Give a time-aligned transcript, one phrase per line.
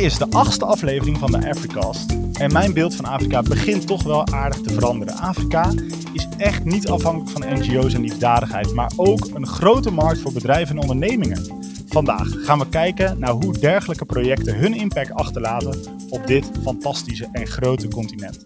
[0.00, 2.16] is de achtste aflevering van de Africast.
[2.32, 5.14] En mijn beeld van Afrika begint toch wel aardig te veranderen.
[5.14, 5.72] Afrika
[6.12, 10.76] is echt niet afhankelijk van NGO's en liefdadigheid, maar ook een grote markt voor bedrijven
[10.76, 11.64] en ondernemingen.
[11.86, 17.46] Vandaag gaan we kijken naar hoe dergelijke projecten hun impact achterlaten op dit fantastische en
[17.46, 18.42] grote continent.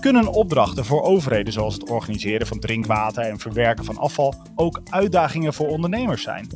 [0.00, 5.54] Kunnen opdrachten voor overheden zoals het organiseren van drinkwater en verwerken van afval ook uitdagingen
[5.54, 6.46] voor ondernemers zijn?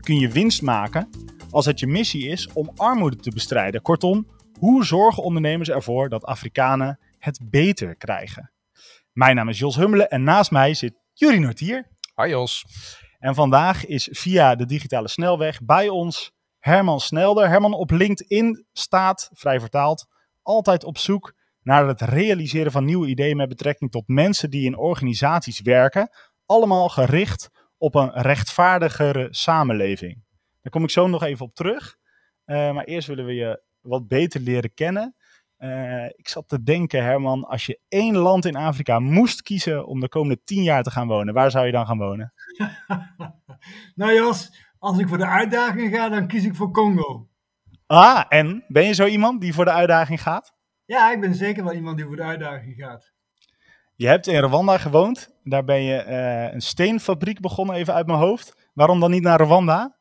[0.00, 1.08] Kun je winst maken
[1.50, 3.82] als het je missie is om armoede te bestrijden?
[3.82, 4.26] Kortom,
[4.58, 8.52] hoe zorgen ondernemers ervoor dat Afrikanen het beter krijgen?
[9.12, 11.88] Mijn naam is Jos Hummelen en naast mij zit Jurie Nortier.
[12.14, 12.64] Hi Jos.
[13.18, 17.48] En vandaag is via de digitale snelweg bij ons Herman Snelder.
[17.48, 20.06] Herman op LinkedIn staat, vrij vertaald,
[20.42, 24.76] altijd op zoek naar het realiseren van nieuwe ideeën met betrekking tot mensen die in
[24.76, 26.10] organisaties werken.
[26.46, 30.26] Allemaal gericht op een rechtvaardigere samenleving.
[30.62, 31.96] Daar kom ik zo nog even op terug.
[32.46, 35.14] Uh, maar eerst willen we je wat beter leren kennen.
[35.58, 40.00] Uh, ik zat te denken, Herman, als je één land in Afrika moest kiezen om
[40.00, 42.32] de komende tien jaar te gaan wonen, waar zou je dan gaan wonen?
[43.94, 47.28] nou Jos, als ik voor de uitdaging ga, dan kies ik voor Congo.
[47.86, 50.54] Ah, en ben je zo iemand die voor de uitdaging gaat?
[50.84, 53.12] Ja, ik ben zeker wel iemand die voor de uitdaging gaat.
[53.94, 55.38] Je hebt in Rwanda gewoond.
[55.42, 58.70] Daar ben je uh, een steenfabriek begonnen, even uit mijn hoofd.
[58.74, 59.97] Waarom dan niet naar Rwanda?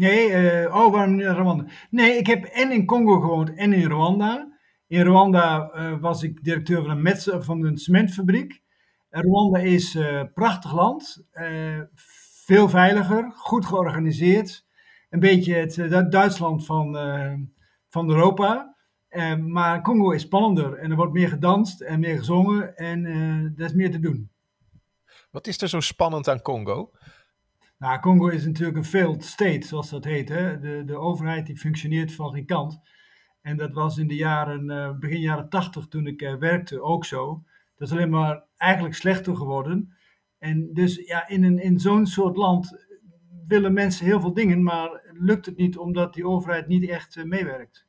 [0.00, 1.64] Nee, uh, oh, waarom niet Rwanda?
[1.90, 4.58] Nee, ik heb en in Congo gewoond en in Rwanda.
[4.86, 8.62] In Rwanda uh, was ik directeur van een, van een cementfabriek.
[9.10, 11.26] Rwanda is een prachtig land.
[12.44, 14.66] veel veiliger, goed georganiseerd.
[15.10, 16.96] Een beetje het Duitsland van,
[17.88, 18.76] van Europa.
[19.38, 23.04] Maar Congo is spannender en er wordt meer gedanst en meer gezongen en
[23.56, 24.30] er is meer te doen.
[25.30, 26.90] Wat is er zo spannend aan Congo?
[27.80, 30.28] Nou, Congo is natuurlijk een failed state, zoals dat heet.
[30.28, 30.58] Hè?
[30.58, 32.80] De, de overheid die functioneert van geen kant.
[33.42, 37.42] En dat was in de jaren, uh, begin jaren tachtig, toen ik werkte, ook zo.
[37.76, 39.96] Dat is alleen maar eigenlijk slechter geworden.
[40.38, 42.86] En dus ja, in, een, in zo'n soort land
[43.46, 47.86] willen mensen heel veel dingen, maar lukt het niet omdat die overheid niet echt meewerkt.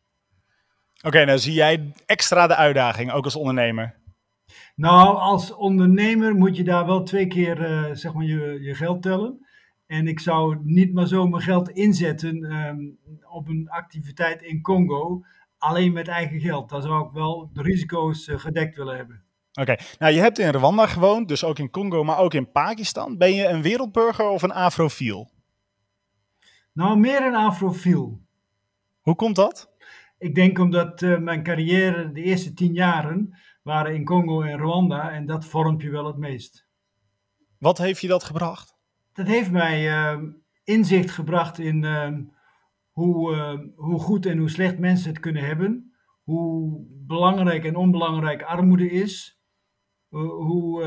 [0.98, 3.96] Oké, okay, nou zie jij extra de uitdaging, ook als ondernemer?
[4.76, 9.02] Nou, als ondernemer moet je daar wel twee keer uh, zeg maar je, je geld
[9.02, 9.50] tellen.
[9.92, 12.98] En ik zou niet maar zo mijn geld inzetten um,
[13.30, 15.26] op een activiteit in Congo,
[15.58, 16.70] alleen met eigen geld.
[16.70, 19.24] Daar zou ik wel de risico's uh, gedekt willen hebben.
[19.52, 19.86] Oké, okay.
[20.00, 23.18] nou je hebt in Rwanda gewoond, dus ook in Congo, maar ook in Pakistan.
[23.18, 25.32] Ben je een wereldburger of een afrofiel?
[26.74, 28.22] Nou, meer een afrofiel.
[29.02, 29.72] Hoe komt dat?
[30.18, 35.12] Ik denk omdat uh, mijn carrière, de eerste tien jaren, waren in Congo en Rwanda.
[35.12, 36.66] En dat vormt je wel het meest.
[37.58, 38.71] Wat heeft je dat gebracht?
[39.14, 40.22] Dat heeft mij uh,
[40.64, 42.18] inzicht gebracht in uh,
[42.92, 43.36] hoe,
[43.76, 45.94] hoe goed en hoe slecht mensen het kunnen hebben.
[46.24, 49.40] Hoe belangrijk en onbelangrijk armoede is.
[50.10, 50.84] hoe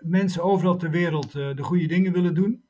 [0.00, 2.64] mensen overal ter wereld de goede dingen willen doen.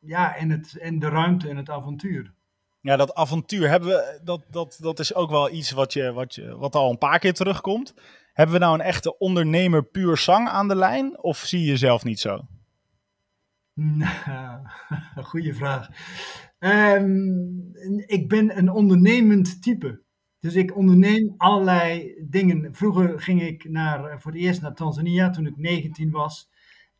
[0.00, 2.34] Ja, en, het, en de ruimte en het avontuur.
[2.80, 6.34] Ja, dat avontuur hebben we, dat, dat, dat is ook wel iets wat, je, wat,
[6.34, 7.94] je, wat al een paar keer terugkomt.
[8.32, 11.22] Hebben we nou een echte ondernemer puur zang aan de lijn?
[11.22, 12.40] Of zie je jezelf niet zo?
[13.76, 14.60] Nou,
[15.30, 15.88] goeie vraag.
[16.58, 17.76] Um,
[18.06, 20.02] ik ben een ondernemend type.
[20.40, 22.74] Dus ik onderneem allerlei dingen.
[22.74, 26.50] Vroeger ging ik naar, voor het eerst naar Tanzania toen ik 19 was.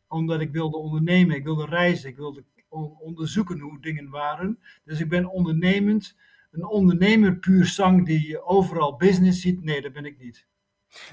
[0.07, 2.43] Omdat ik wilde ondernemen, ik wilde reizen, ik wilde
[2.99, 4.59] onderzoeken hoe dingen waren.
[4.83, 6.15] Dus ik ben ondernemend.
[6.51, 10.47] Een ondernemer puur zang die overal business ziet, nee, dat ben ik niet.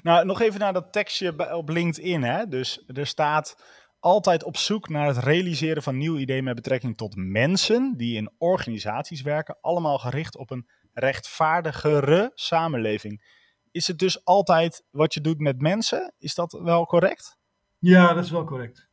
[0.03, 2.23] Nou, nog even naar dat tekstje op LinkedIn.
[2.23, 2.49] Hè?
[2.49, 3.57] Dus er staat
[4.05, 8.31] altijd op zoek naar het realiseren van nieuwe ideeën met betrekking tot mensen die in
[8.39, 13.25] organisaties werken, allemaal gericht op een rechtvaardigere samenleving.
[13.71, 16.15] Is het dus altijd wat je doet met mensen?
[16.19, 17.39] Is dat wel correct?
[17.79, 18.89] Ja, dat is wel correct.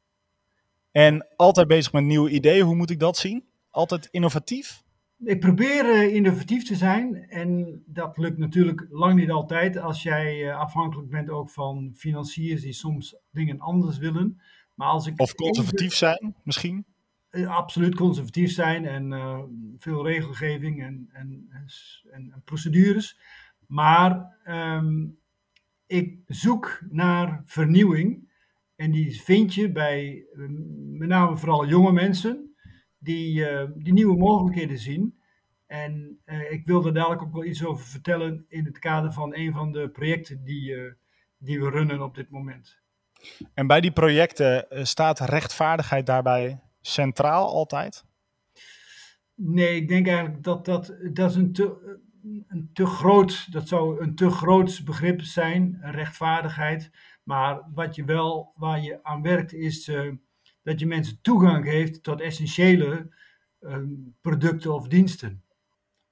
[0.92, 2.66] En altijd bezig met nieuwe ideeën.
[2.66, 3.46] Hoe moet ik dat zien?
[3.70, 4.84] Altijd innovatief?
[5.24, 7.16] Ik probeer uh, innovatief te zijn.
[7.30, 9.78] En dat lukt natuurlijk lang niet altijd.
[9.78, 14.42] Als jij uh, afhankelijk bent ook van financiers die soms dingen anders willen.
[14.82, 16.86] Maar als ik of conservatief zijn, misschien?
[17.46, 19.12] Absoluut conservatief zijn en
[19.78, 21.48] veel regelgeving en, en,
[22.12, 23.20] en, en procedures.
[23.68, 25.20] Maar um,
[25.88, 28.30] ik zoek naar vernieuwing.
[28.76, 30.26] En die vind je bij
[30.92, 32.56] met name vooral jonge mensen
[32.98, 35.20] die, uh, die nieuwe mogelijkheden zien.
[35.66, 39.36] En uh, ik wil er dadelijk ook wel iets over vertellen in het kader van
[39.36, 40.92] een van de projecten die, uh,
[41.38, 42.81] die we runnen op dit moment.
[43.54, 48.04] En bij die projecten staat rechtvaardigheid daarbij centraal altijd?
[49.36, 52.00] Nee, ik denk eigenlijk dat dat, dat is een te,
[52.48, 56.92] een te groot, dat zou een te groot begrip zijn, rechtvaardigheid.
[57.24, 60.14] Maar wat je wel, waar je aan werkt, is uh,
[60.64, 63.14] dat je mensen toegang geeft tot essentiële
[63.62, 63.78] uh,
[64.22, 65.44] producten of diensten.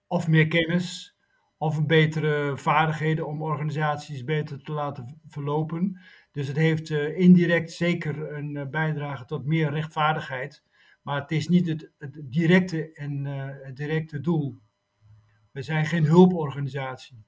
[0.08, 1.18] Of meer kennis,
[1.58, 6.00] of betere vaardigheden om organisaties beter te laten verlopen.
[6.40, 10.64] Dus het heeft uh, indirect zeker een bijdrage tot meer rechtvaardigheid.
[11.02, 13.26] Maar het is niet het, het directe, en,
[13.64, 14.58] het directe doel.
[15.52, 17.26] We zijn geen hulporganisatie.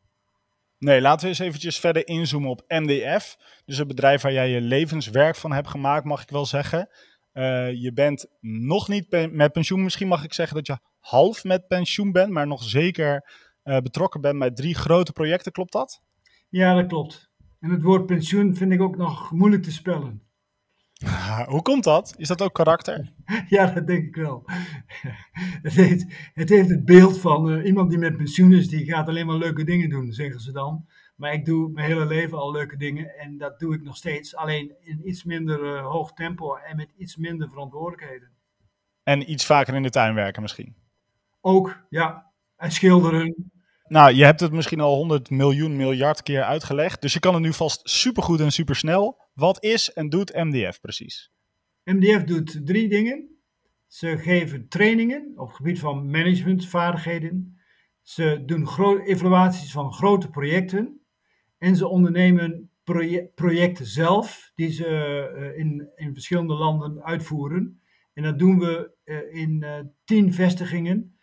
[0.77, 3.37] Nee, laten we eens eventjes verder inzoomen op MDF.
[3.65, 6.89] Dus het bedrijf waar jij je levenswerk van hebt gemaakt, mag ik wel zeggen.
[7.33, 9.83] Uh, je bent nog niet met pensioen.
[9.83, 13.29] Misschien mag ik zeggen dat je half met pensioen bent, maar nog zeker
[13.63, 15.51] uh, betrokken bent bij drie grote projecten.
[15.51, 16.01] Klopt dat?
[16.49, 17.30] Ja, dat klopt.
[17.61, 20.21] En het woord pensioen vind ik ook nog moeilijk te spellen.
[21.53, 22.13] Hoe komt dat?
[22.17, 23.13] Is dat ook karakter?
[23.47, 24.43] Ja, dat denk ik wel.
[25.61, 29.07] Het heeft het, heeft het beeld van uh, iemand die met pensioen is, die gaat
[29.07, 30.85] alleen maar leuke dingen doen, zeggen ze dan.
[31.15, 34.35] Maar ik doe mijn hele leven al leuke dingen en dat doe ik nog steeds.
[34.35, 38.29] Alleen in iets minder uh, hoog tempo en met iets minder verantwoordelijkheden.
[39.03, 40.75] En iets vaker in de tuin werken misschien?
[41.41, 42.31] Ook, ja.
[42.55, 43.50] En schilderen.
[43.91, 47.01] Nou, je hebt het misschien al 100 miljoen miljard keer uitgelegd.
[47.01, 49.17] Dus je kan het nu vast supergoed en supersnel.
[49.33, 51.31] Wat is en doet MDF precies?
[51.83, 53.29] MDF doet drie dingen.
[53.87, 57.59] Ze geven trainingen op het gebied van managementvaardigheden.
[58.01, 61.01] Ze doen evaluaties van grote projecten.
[61.57, 62.69] En ze ondernemen
[63.35, 64.85] projecten zelf, die ze
[65.37, 67.81] uh, in, in verschillende landen uitvoeren.
[68.13, 71.15] En dat doen we uh, in uh, tien vestigingen.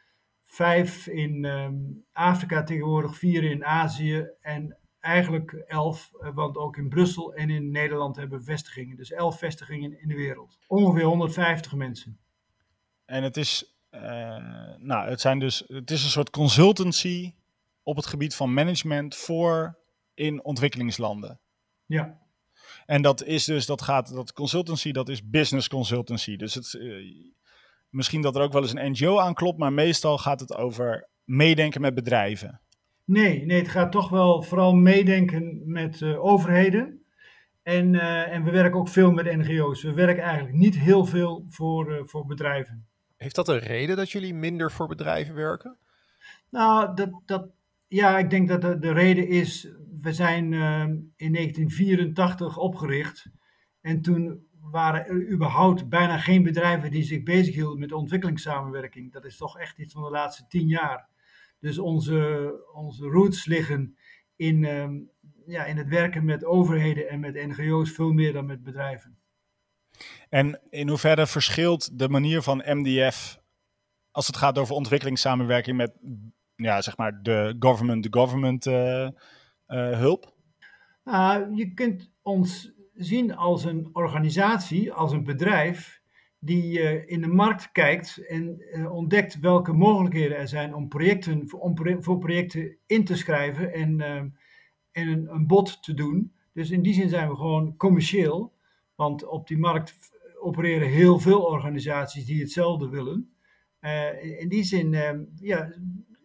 [0.50, 7.34] Vijf in um, Afrika tegenwoordig, vier in Azië en eigenlijk elf, want ook in Brussel
[7.34, 8.96] en in Nederland hebben we vestigingen.
[8.96, 10.58] Dus elf vestigingen in de wereld.
[10.66, 12.18] Ongeveer 150 mensen.
[13.04, 14.00] En het is, uh,
[14.78, 17.34] nou, het zijn dus, het is een soort consultancy
[17.82, 19.78] op het gebied van management voor
[20.14, 21.40] in ontwikkelingslanden.
[21.86, 22.18] Ja.
[22.86, 26.36] En dat is dus, dat gaat, dat consultancy, dat is business consultancy.
[26.36, 27.14] Dus het, uh,
[27.90, 31.80] misschien dat er ook wel eens een NGO aanklopt, maar meestal gaat het over meedenken
[31.80, 32.60] met bedrijven.
[33.04, 37.02] Nee, nee, het gaat toch wel vooral meedenken met uh, overheden.
[37.62, 39.82] En, uh, en we werken ook veel met NGO's.
[39.82, 42.86] We werken eigenlijk niet heel veel voor, uh, voor bedrijven.
[43.16, 45.76] Heeft dat een reden dat jullie minder voor bedrijven werken?
[46.50, 47.46] Nou, dat, dat,
[47.86, 49.68] ja, ik denk dat de, de reden is,
[50.00, 50.44] we zijn
[51.16, 53.26] in 1984 opgericht.
[53.80, 59.12] En toen waren er überhaupt bijna geen bedrijven die zich bezighielden met ontwikkelingssamenwerking.
[59.12, 61.08] Dat is toch echt iets van de laatste tien jaar.
[61.60, 63.96] Dus onze, onze roots liggen
[64.36, 65.10] in, um,
[65.46, 69.18] ja, in het werken met overheden en met NGO's veel meer dan met bedrijven.
[70.28, 73.38] En in hoeverre verschilt de manier van MDF
[74.10, 75.92] als het gaat over ontwikkelingssamenwerking met
[76.56, 79.10] ja, zeg maar de government-to-government uh, uh,
[79.98, 80.34] hulp?
[81.04, 86.00] Uh, je kunt ons zien als een organisatie, als een bedrijf
[86.38, 91.48] die uh, in de markt kijkt en uh, ontdekt welke mogelijkheden er zijn om, projecten,
[92.00, 94.32] voor projecten in te schrijven en, uh, en
[94.92, 96.32] een, een, bod te doen.
[96.52, 98.52] Dus in die zin zijn we gewoon commercieel,
[98.94, 99.96] want op die markt
[100.40, 103.32] opereren heel veel organisaties die hetzelfde willen.
[104.38, 104.90] in die zin
[105.40, 105.74] ja,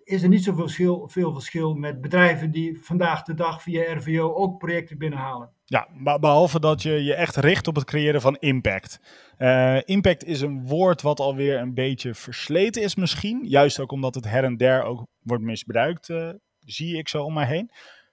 [0.04, 4.34] is er niet zoveel verschil, veel verschil met bedrijven die vandaag de dag via RVO
[4.34, 5.50] ook projecten binnenhalen.
[5.66, 5.88] Ja,
[6.20, 9.00] behalve dat je je echt richt op het creëren van impact.
[9.38, 13.44] Uh, impact is een woord wat alweer een beetje versleten is misschien.
[13.48, 16.30] Juist ook omdat het her en der ook wordt misbruikt, uh,
[16.60, 17.72] zie ik zo om mij heen.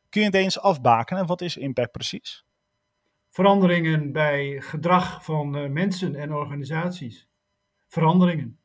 [0.09, 1.27] Kun je het eens afbakenen?
[1.27, 2.45] Wat is impact precies?
[3.29, 7.29] Veranderingen bij gedrag van uh, mensen en organisaties.
[7.89, 8.60] Veranderingen.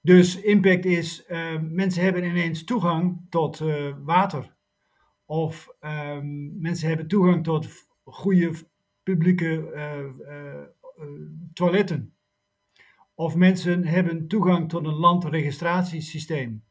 [0.00, 1.24] Dus impact is,
[1.60, 3.58] mensen hebben ineens toegang tot
[4.04, 4.54] water
[5.30, 7.68] of um, mensen hebben toegang tot
[8.04, 8.52] goede
[9.02, 11.10] publieke uh, uh,
[11.52, 12.14] toiletten.
[13.14, 16.64] Of mensen hebben toegang tot een landregistratiesysteem.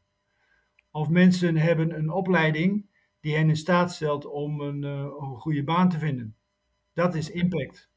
[0.90, 2.86] Of mensen hebben een opleiding
[3.20, 6.36] die hen in staat stelt om een, een goede baan te vinden.
[6.92, 7.90] Dat is impact.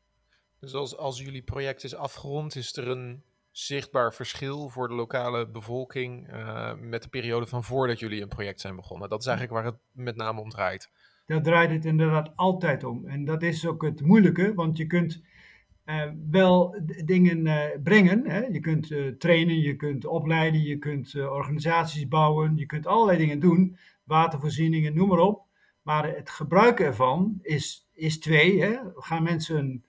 [0.59, 5.49] Dus als, als jullie project is afgerond, is er een zichtbaar verschil voor de lokale
[5.49, 9.09] bevolking uh, met de periode van voordat jullie een project zijn begonnen.
[9.09, 10.89] Dat is eigenlijk waar het met name om draait.
[11.25, 13.05] Daar draait het inderdaad altijd om.
[13.07, 15.21] En dat is ook het moeilijke, want je kunt
[15.85, 18.29] uh, wel dingen uh, brengen.
[18.29, 18.39] Hè?
[18.39, 23.77] Je kunt trainen, je kunt opleiden, je kunt organisaties bouwen, je kunt allerlei dingen doen,
[24.03, 25.41] watervoorzieningen, noem maar op.
[25.81, 28.61] Maar het gebruiken ervan is, is twee.
[28.61, 28.77] Hè?
[28.95, 29.85] Gaan mensen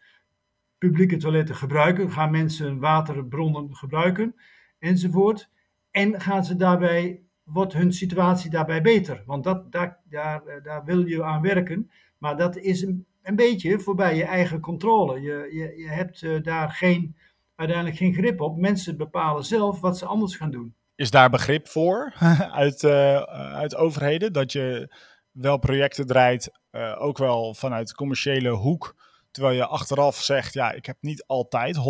[0.89, 2.11] publieke toiletten gebruiken?
[2.11, 4.35] Gaan mensen waterbronnen gebruiken?
[4.79, 5.51] Enzovoort.
[5.91, 9.23] En gaan ze daarbij, wordt hun situatie daarbij beter?
[9.27, 11.91] Want dat, daar, daar, daar wil je aan werken.
[12.19, 15.21] Maar dat is een, beetje voorbij je eigen controle.
[15.21, 17.17] Je, je, je hebt daar geen,
[17.55, 18.57] uiteindelijk geen grip op.
[18.57, 20.75] Mensen bepalen zelf wat ze anders gaan doen.
[20.95, 22.13] Is daar begrip voor
[22.63, 23.17] uit, uh,
[23.55, 24.33] uit overheden?
[24.33, 24.95] Dat je
[25.31, 26.51] wel projecten draait,
[26.99, 28.95] ook wel vanuit commerciële hoek.
[29.35, 31.81] Terwijl je achteraf zegt, ja, ik heb niet altijd 100%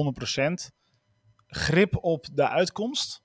[1.47, 3.23] grip op de uitkomst.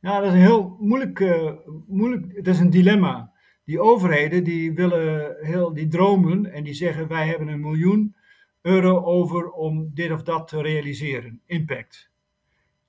[0.00, 1.52] Ja, dat is een heel moeilijk, uh,
[1.86, 3.32] moeilijk dat is een dilemma.
[3.64, 8.16] Die overheden die willen heel, die dromen en die zeggen wij hebben een miljoen
[8.60, 12.10] euro over om dit of dat te realiseren, impact.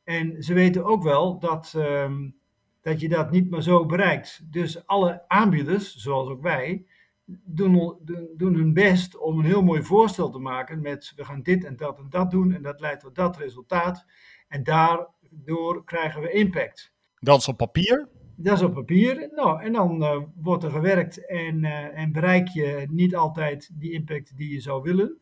[0.04, 2.36] En ze weten ook wel dat, um,
[2.82, 4.52] dat je dat niet maar zo bereikt.
[4.52, 6.86] Dus alle aanbieders, zoals ook wij,
[7.26, 8.00] doen,
[8.36, 11.76] doen, hun best om een heel mooi voorstel te maken met we gaan dit en
[11.76, 14.06] dat en dat doen en dat leidt tot dat resultaat.
[14.48, 16.94] En daardoor krijgen we impact.
[17.20, 18.10] Dat is op papier?
[18.36, 19.30] Dat is op papier.
[19.36, 23.92] Nou, en dan uh, wordt er gewerkt en, uh, en bereik je niet altijd die
[23.92, 25.22] impact die je zou willen.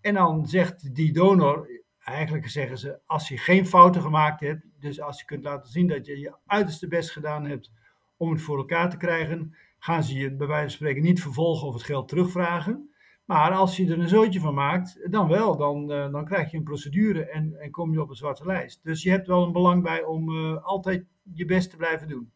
[0.00, 1.68] En dan zegt die donor,
[1.98, 5.86] eigenlijk zeggen ze, als je geen fouten gemaakt hebt, dus als je kunt laten zien
[5.86, 7.72] dat je je uiterste best gedaan hebt
[8.16, 11.66] om het voor elkaar te krijgen, gaan ze je bij wijze van spreken niet vervolgen
[11.66, 12.90] of het geld terugvragen.
[13.24, 15.56] Maar als je er een zootje van maakt, dan wel.
[15.56, 18.80] Dan, uh, dan krijg je een procedure en, en kom je op een zwarte lijst.
[18.82, 22.32] Dus je hebt wel een belang bij om uh, altijd je best te blijven doen.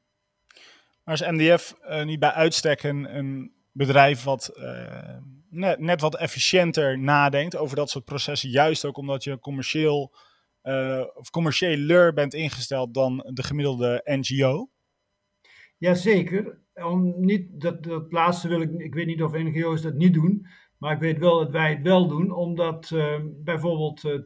[1.04, 4.50] Maar is MDF uh, niet bij uitstek een, een bedrijf wat
[5.48, 8.50] net, net, wat efficiënter nadenkt over dat soort processen?
[8.50, 10.14] Juist ook omdat je commercieel
[11.14, 14.70] of commerciëler bent ingesteld dan de gemiddelde NGO?
[15.76, 16.64] Jazeker.
[16.84, 20.46] Om niet, dat, dat laatste wil ik, ik weet niet of NGO's dat niet doen.
[20.78, 23.14] Maar ik weet wel dat wij het wel doen, omdat uh,
[23.44, 24.18] bijvoorbeeld uh,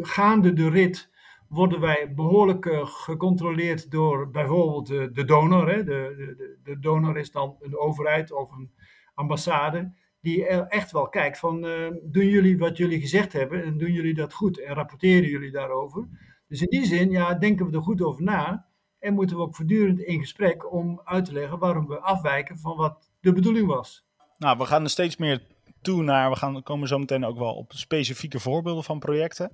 [0.00, 1.10] gaande de rit
[1.48, 5.68] worden wij behoorlijk uh, gecontroleerd door bijvoorbeeld de donor.
[5.68, 5.84] Hè.
[5.84, 8.70] De, de, de, donor is dan een overheid of een
[9.14, 11.60] ambassade die echt wel kijkt van
[12.02, 16.08] doen jullie wat jullie gezegd hebben en doen jullie dat goed en rapporteren jullie daarover.
[16.48, 18.65] Dus in die zin ja, denken we er goed over na
[18.98, 22.76] en moeten we ook voortdurend in gesprek om uit te leggen waarom we afwijken van
[22.76, 24.04] wat de bedoeling was.
[24.38, 25.46] Nou, we gaan er steeds meer
[25.82, 29.50] toe naar, we gaan, komen zo meteen ook wel op specifieke voorbeelden van projecten.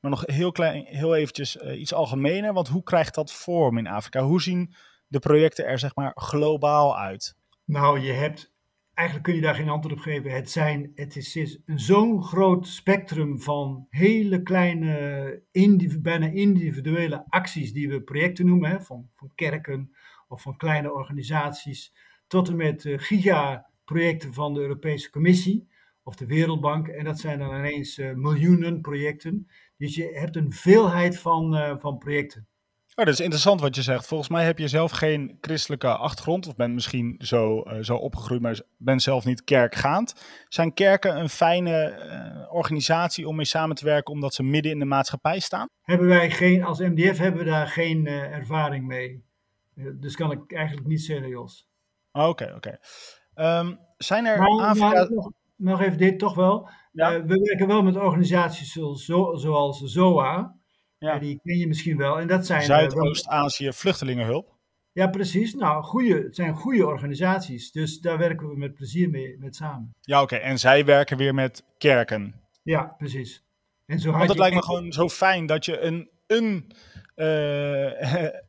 [0.00, 3.86] Maar nog heel klein, heel eventjes uh, iets algemener, want hoe krijgt dat vorm in
[3.86, 4.22] Afrika?
[4.22, 4.74] Hoe zien
[5.06, 7.36] de projecten er zeg maar globaal uit?
[7.64, 8.53] Nou, je hebt,
[8.94, 10.30] eigenlijk kun je daar geen antwoord op geven.
[10.30, 15.42] Het, zijn, het is, zo'n groot spectrum van hele kleine,
[16.00, 19.94] bijna individuele acties die we projecten noemen, hè, van, van kerken
[20.28, 21.94] of van kleine organisaties,
[22.26, 25.68] tot en met uh, gigaprojecten van de Europese Commissie
[26.02, 26.88] of de Wereldbank.
[26.88, 29.48] En dat zijn dan ineens uh, miljoenen projecten.
[29.76, 32.48] Dus je hebt een veelheid van, uh, van projecten.
[32.96, 34.06] Oh, dat is interessant wat je zegt.
[34.06, 38.40] Volgens mij heb je zelf geen christelijke achtergrond, of bent misschien zo, uh, zo opgegroeid,
[38.40, 40.14] maar bent zelf niet kerkgaand.
[40.48, 44.84] Zijn kerken een fijne organisatie om mee samen te werken, omdat ze midden in de
[44.84, 45.68] maatschappij staan?
[45.82, 49.24] Hebben wij geen, als MDF hebben we daar geen ervaring mee.
[49.74, 51.68] dus kan ik eigenlijk niet zeggen, Jos.
[52.12, 52.78] Oké, okay, oké.
[53.34, 53.58] Okay.
[53.60, 54.88] Um, zijn er maar, Afrika...
[54.88, 56.68] Maar, nog even dit toch wel.
[56.92, 57.24] Ja.
[57.24, 59.04] We werken wel met organisaties zoals,
[59.42, 60.56] zoals ZOA.
[61.04, 61.18] Ja.
[61.18, 62.18] Die ken je misschien wel.
[62.18, 64.52] En dat zijn, Zuidoost-Azië Vluchtelingenhulp.
[64.92, 65.54] Ja, precies.
[65.54, 67.72] Nou, goede, het zijn goede organisaties.
[67.72, 69.90] Dus daar werken we met plezier mee met samen.
[70.00, 70.34] Ja, oké.
[70.34, 70.48] Okay.
[70.48, 72.40] En zij werken weer met kerken.
[72.62, 73.42] Ja, precies.
[73.86, 76.72] En zo Want het lijkt me gewoon zo fijn dat je een, een
[77.16, 78.00] uh,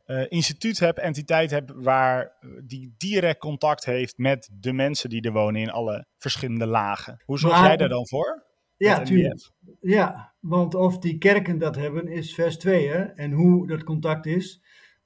[0.06, 2.32] uh, instituut hebt, entiteit hebt, waar
[2.64, 7.22] die direct contact heeft met de mensen die er wonen in alle verschillende lagen.
[7.24, 8.44] Hoe zorg jij daar dan voor?
[8.76, 9.50] Ja, tuurlijk.
[9.80, 12.88] Ja, want of die kerken dat hebben is vers 2.
[12.88, 13.02] Hè?
[13.02, 14.62] En hoe dat contact is,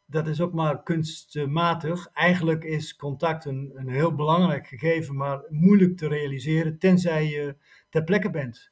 [0.06, 2.10] dat is ook maar kunstmatig.
[2.12, 7.56] Eigenlijk is contact een, een heel belangrijk gegeven, maar moeilijk te realiseren, tenzij je
[7.88, 8.70] ter plekke bent.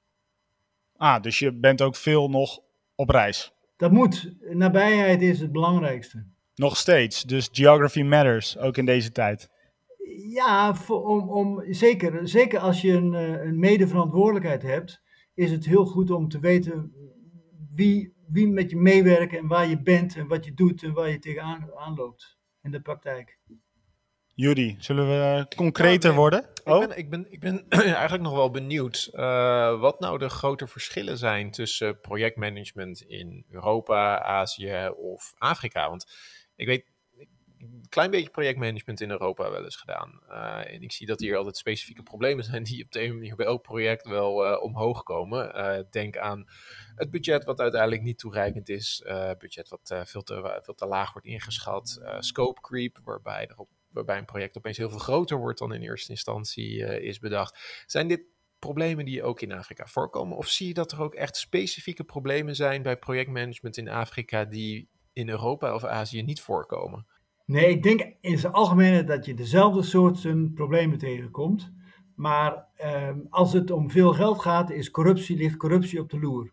[0.97, 2.61] Ah, dus je bent ook veel nog
[2.95, 3.53] op reis.
[3.77, 4.33] Dat moet.
[4.41, 6.25] Nabijheid is het belangrijkste.
[6.55, 7.23] Nog steeds.
[7.23, 9.51] Dus geography matters, ook in deze tijd.
[10.17, 12.29] Ja, voor, om, om, zeker.
[12.29, 15.03] Zeker als je een, eh, een medeverantwoordelijkheid hebt,
[15.35, 16.93] is het heel goed om te weten
[17.75, 21.09] wie, wie met je meewerkt en waar je bent en wat je doet en waar
[21.09, 23.39] je tegenaan loopt in de praktijk.
[24.35, 26.45] Judy, zullen we concreter worden?
[26.65, 26.83] Oh?
[26.83, 30.67] Ik ben, ik ben, ik ben eigenlijk nog wel benieuwd uh, wat nou de grote
[30.67, 35.89] verschillen zijn tussen projectmanagement in Europa, Azië of Afrika.
[35.89, 36.07] Want
[36.57, 36.85] ik weet,
[37.59, 40.21] een klein beetje projectmanagement in Europa wel eens gedaan.
[40.29, 43.37] Uh, en ik zie dat hier altijd specifieke problemen zijn die op de een manier
[43.37, 45.57] bij elk project wel uh, omhoog komen.
[45.57, 46.49] Uh, denk aan
[46.95, 49.03] het budget wat uiteindelijk niet toereikend is.
[49.39, 52.01] budget wat veel, te, veel te laag wordt ingeschat.
[52.19, 55.83] scope creep, waarbij, er op, waarbij een project opeens heel veel groter wordt dan in
[55.83, 57.85] eerste instantie is bedacht.
[57.87, 58.23] Zijn dit
[58.59, 60.37] problemen die ook in Afrika voorkomen?
[60.37, 64.89] Of zie je dat er ook echt specifieke problemen zijn bij projectmanagement in Afrika die
[65.13, 67.07] in Europa of Azië niet voorkomen?
[67.49, 71.73] Nee, ik denk in zijn algemeen dat je dezelfde soorten problemen tegenkomt.
[72.15, 76.53] Maar ehm, als het om veel geld gaat, is corruptie, ligt corruptie op de loer.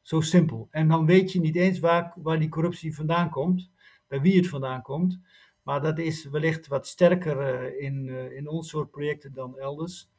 [0.00, 0.68] Zo simpel.
[0.70, 3.70] En dan weet je niet eens waar, waar die corruptie vandaan komt,
[4.08, 5.20] bij wie het vandaan komt.
[5.62, 10.10] Maar dat is wellicht wat sterker uh, in, uh, in ons soort projecten dan elders.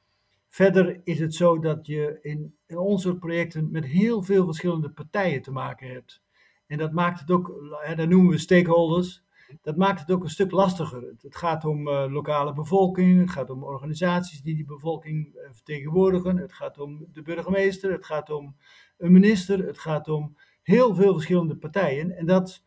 [0.49, 4.89] Verder is het zo dat je in, in ons soort projecten met heel veel verschillende
[4.89, 6.21] partijen te maken hebt.
[6.67, 9.23] En dat maakt het ook, dat noemen we stakeholders,
[9.61, 11.13] dat maakt het ook een stuk lastiger.
[11.21, 16.37] Het gaat om uh, lokale bevolking, het gaat om organisaties die die bevolking uh, vertegenwoordigen,
[16.37, 18.55] het gaat om de burgemeester, het gaat om
[18.97, 22.17] een minister, het gaat om heel veel verschillende partijen.
[22.17, 22.63] En dat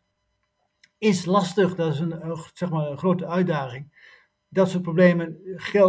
[0.97, 4.05] is lastig, dat is een, zeg maar grote uitdaging.
[4.49, 5.39] Dat soort problemen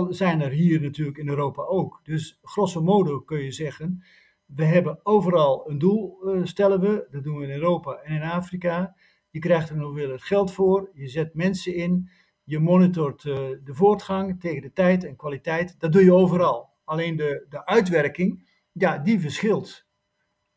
[0.09, 2.00] zijn er hier natuurlijk in Europa ook.
[2.02, 4.05] Dus grosso modo kun je zeggen,
[4.47, 7.07] we hebben overal een doel, stellen we.
[7.11, 8.97] Dat doen we in Europa en in Afrika.
[9.31, 10.91] Je krijgt er nog weer het geld voor.
[10.95, 12.11] Je zet mensen in.
[12.45, 15.75] Je monitort uh, de voortgang tegen de tijd en kwaliteit.
[15.79, 16.71] Dat doe je overal.
[16.85, 19.87] Alleen de, de uitwerking, ja, die verschilt.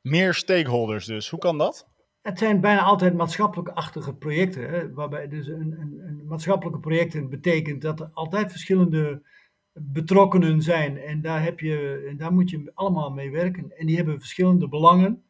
[0.02, 1.30] Meer stakeholders dus.
[1.30, 1.90] Hoe kan dat?
[2.22, 4.70] Het zijn bijna altijd maatschappelijk-achtige projecten.
[4.70, 9.22] Hè, waarbij dus een, een, een maatschappelijke projecten betekent dat er altijd verschillende
[9.74, 10.98] betrokkenen zijn.
[10.98, 13.78] En daar, heb je, en daar moet je allemaal mee werken.
[13.78, 15.24] En die hebben verschillende belangen.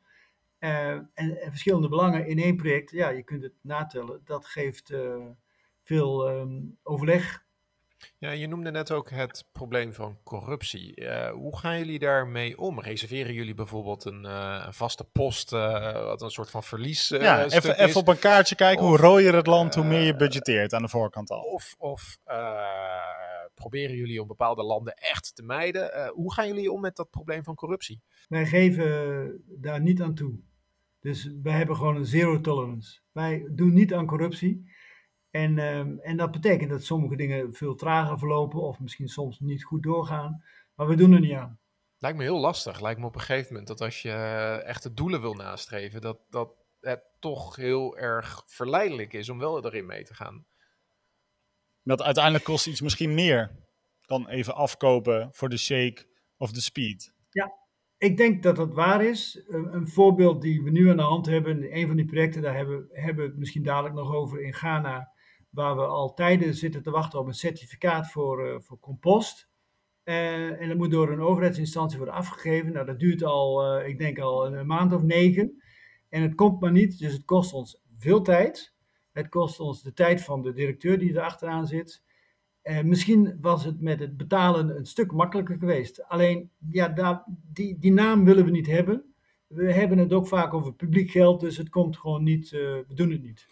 [0.61, 4.21] Uh, en, en, verschillende belangen in één project, ja, je kunt het natellen.
[4.25, 5.25] Dat geeft uh,
[5.83, 7.43] veel um, overleg.
[8.17, 11.01] Ja, je noemde net ook het probleem van corruptie.
[11.01, 12.81] Uh, hoe gaan jullie daarmee om?
[12.81, 17.99] Reserveren jullie bijvoorbeeld een, een vaste post, wat een soort van verlies Ja, even, even
[17.99, 18.83] op een kaartje kijken.
[18.83, 21.41] Of, hoe rooier het land, hoe meer je budgeteert aan de voorkant al.
[21.41, 22.17] Of, of
[23.53, 25.97] proberen jullie om bepaalde landen echt te mijden.
[25.97, 28.01] Uh, hoe gaan jullie om met dat probleem van corruptie?
[28.27, 30.39] Wij geven daar niet aan toe.
[31.01, 32.99] Dus wij hebben gewoon een zero tolerance.
[33.11, 34.71] Wij doen niet aan corruptie.
[35.29, 39.63] En, um, en dat betekent dat sommige dingen veel trager verlopen of misschien soms niet
[39.63, 40.43] goed doorgaan.
[40.75, 41.59] Maar we doen er niet aan.
[41.97, 42.81] Lijkt me heel lastig.
[42.81, 44.11] Lijkt me op een gegeven moment dat als je
[44.65, 49.85] echte doelen wil nastreven, dat, dat het toch heel erg verleidelijk is om wel erin
[49.85, 50.45] mee te gaan.
[51.83, 53.51] Dat uiteindelijk kost iets misschien meer
[54.01, 56.05] dan even afkopen voor de shake
[56.37, 57.13] of de speed.
[57.29, 57.60] Ja,
[58.01, 59.43] ik denk dat dat waar is.
[59.47, 62.55] Een, een, voorbeeld die we nu aan de hand hebben, een van die projecten, daar
[62.55, 65.11] hebben, we het misschien dadelijk nog over in Ghana,
[65.49, 69.49] waar we al tijden zitten te wachten op een certificaat voor, uh, voor compost.
[70.03, 72.73] Uh, en dat moet door een overheidsinstantie worden afgegeven.
[72.73, 75.61] Nou, dat duurt al, uh, ik denk al een maand of negen.
[76.09, 78.73] En het komt maar niet, dus het kost ons veel tijd.
[79.11, 82.03] Het kost ons de tijd van de directeur die er achteraan zit.
[82.63, 86.03] Uh, misschien was het met het betalen een stuk makkelijker geweest.
[86.07, 89.13] Alleen, ja, daar, die, die naam willen we niet hebben.
[89.47, 92.93] We hebben het ook vaak over publiek geld, dus het komt gewoon niet, uh, we
[92.93, 93.47] doen het niet.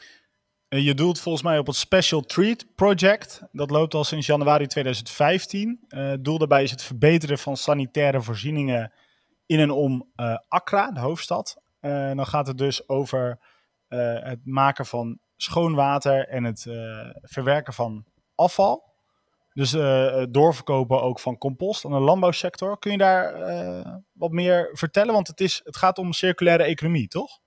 [0.69, 3.41] Uh, je doelt volgens mij op het Special Treat Project.
[3.52, 5.80] Dat loopt al sinds januari 2015.
[5.88, 8.93] het doel daarbij is het verbeteren van sanitaire voorzieningen
[9.45, 10.12] in en om
[10.48, 11.62] Accra, de hoofdstad.
[11.80, 13.39] dan gaat het dus over
[13.88, 16.62] het maken van schoon water en het
[17.22, 18.88] verwerken van afval.
[19.60, 22.80] Dus uh, doorverkopen ook van compost aan de landbouwsector.
[22.80, 25.13] Kun je daar uh, wat meer vertellen?
[25.13, 27.39] Want het, is, het gaat om circulaire economie, toch?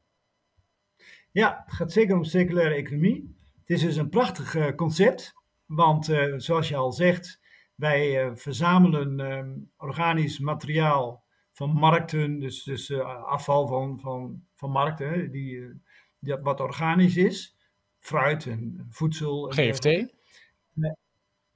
[1.30, 3.36] Ja, het gaat zeker om circulaire economie.
[3.60, 5.32] Het is dus een prachtig uh, concept.
[5.66, 6.04] Want
[6.36, 7.40] zoals je al zegt,
[7.74, 12.38] wij verzamelen ehm, organisch materiaal van markten.
[12.38, 12.92] Dus, dus
[13.24, 15.80] afval van, van, van markten, die,
[16.18, 17.56] die, wat organisch is.
[17.98, 19.50] Fruit en voedsel.
[19.50, 20.12] En GFT?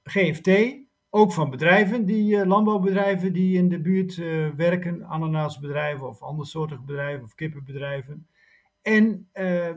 [0.09, 0.49] GFT,
[1.09, 6.81] ook van bedrijven, die uh, landbouwbedrijven die in de buurt uh, werken, ananasbedrijven of andersoortige
[6.81, 8.27] bedrijven of kippenbedrijven.
[8.81, 9.69] En uh,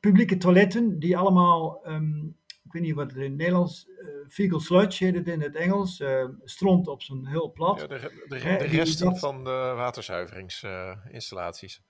[0.00, 3.88] publieke toiletten, die allemaal, um, ik weet niet wat het in het Nederlands,
[4.28, 6.02] fecal sludge heet het in het Engels,
[6.44, 7.80] stront op zo'n heel plat.
[7.80, 9.18] Ja, de, de, de, de resten dat...
[9.18, 11.82] van de waterzuiveringsinstallaties.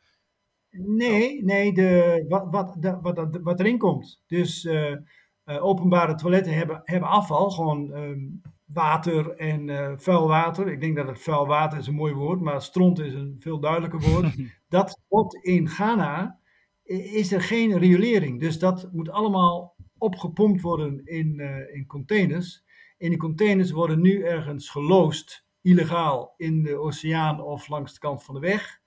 [0.76, 4.22] Nee, nee, de, wat, wat, de, wat, wat erin komt.
[4.26, 4.96] Dus uh,
[5.44, 10.68] openbare toiletten hebben, hebben afval, gewoon um, water en uh, vuil water.
[10.68, 13.60] Ik denk dat het vuil water is een mooi woord, maar stront is een veel
[13.60, 14.36] duidelijker woord.
[14.68, 16.38] dat wordt in Ghana,
[16.84, 18.40] is er geen riolering.
[18.40, 22.64] Dus dat moet allemaal opgepompt worden in, eh, in containers.
[22.98, 28.24] En die containers worden nu ergens geloosd, illegaal, in de oceaan of langs de kant
[28.24, 28.80] van de weg,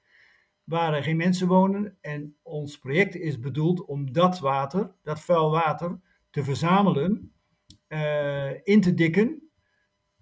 [0.63, 1.97] waar er geen mensen wonen.
[2.01, 5.99] En ons project is bedoeld om dat water, dat vuil water,
[6.37, 7.33] te verzamelen,
[7.87, 9.41] uh, in te dikken.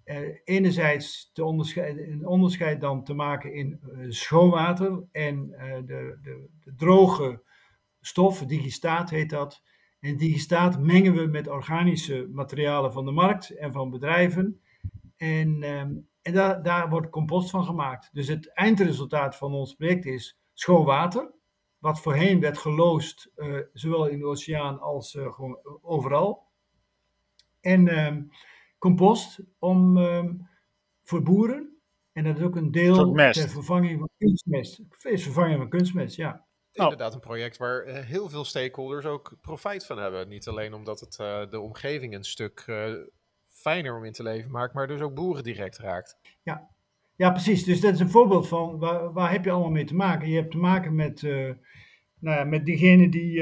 [0.04, 5.46] Uh, enerzijds te onderscheid, een onderscheid dan te maken in uh, schoon water en
[5.86, 7.42] de, de, de droge
[8.00, 9.62] stof, digistaat heet dat.
[10.00, 14.60] En digistaat mengen we met organische materialen van de markt en van bedrijven.
[15.16, 18.10] En, um, en daar, daar wordt compost van gemaakt.
[18.12, 21.34] Dus het eindresultaat van ons project is schoon water.
[21.86, 26.48] Wat voorheen werd geloosd, uh, zowel in de oceaan als uh, gewoon overal.
[27.60, 28.30] En um,
[28.78, 30.48] compost om, um,
[31.02, 31.80] voor boeren.
[32.12, 34.80] En dat is ook een deel ter vervanging van kunstmest.
[35.02, 36.46] Is vervanging van kunstmest, ja.
[36.72, 36.90] Nou.
[36.90, 40.28] Inderdaad, een project waar uh, heel veel stakeholders ook profijt van hebben.
[40.28, 42.94] Niet alleen omdat het uh, de omgeving een stuk uh,
[43.48, 46.18] fijner om in te leven maakt, maar dus ook boeren direct raakt.
[46.42, 46.75] Ja,
[47.16, 47.64] ja precies.
[47.64, 50.28] Dus dat is een voorbeeld van waar, waar heb je allemaal mee te maken.
[50.28, 51.56] Je hebt te maken met, nou
[52.36, 53.40] ja, met diegenen die,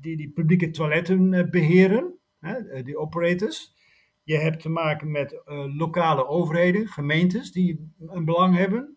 [0.00, 3.74] die die publieke toiletten beheren, hè, die operators.
[4.22, 5.42] Je hebt te maken met
[5.76, 8.96] lokale overheden, gemeentes die een belang hebben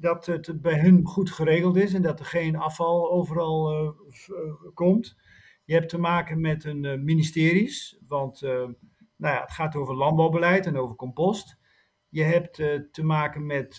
[0.00, 3.90] dat het bij hun goed geregeld is en dat er geen afval overal uh,
[4.74, 5.16] komt.
[5.64, 8.50] Je hebt te maken met een uh, ministeries, want uh,
[9.16, 11.57] nou ja, het gaat over landbouwbeleid en over compost.
[12.08, 12.54] Je hebt
[12.92, 13.78] te maken met,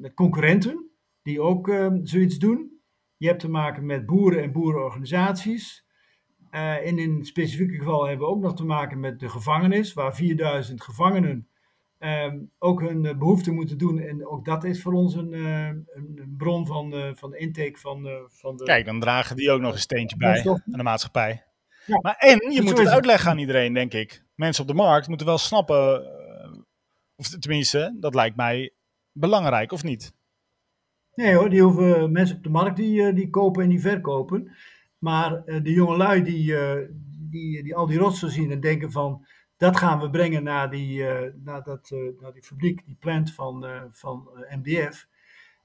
[0.00, 0.90] met concurrenten
[1.22, 1.70] die ook
[2.02, 2.80] zoiets doen.
[3.16, 5.86] Je hebt te maken met boeren en boerenorganisaties.
[6.50, 10.14] en in het specifieke geval hebben we ook nog te maken met de gevangenis, waar
[10.14, 11.48] 4000 gevangenen
[11.98, 13.98] um, ook hun uh, behoefte moeten doen.
[13.98, 18.64] En ook dat is voor ons een, een bron van, van intake van, van de...
[18.64, 21.44] Kijk, dan dragen die ook nog een steentje bij aan de maatschappij.
[21.86, 21.98] Ja.
[22.00, 24.24] Maar en je moet het uitleggen aan iedereen, denk ik.
[24.34, 26.02] Mensen op de markt moeten wel snappen,
[27.20, 28.72] of tenminste, dat lijkt mij
[29.12, 30.12] belangrijk, of niet?
[31.14, 34.52] Nee hoor, die hoeven mensen op de markt die, die kopen en die verkopen.
[34.98, 36.54] Maar de jongelui die,
[37.30, 39.26] die, die al die rotsen zien en denken van
[39.60, 43.32] dat gaan we brengen naar die, uh, naar dat, uh, naar die fabriek, die plant
[43.34, 45.06] van, uh, van MDF,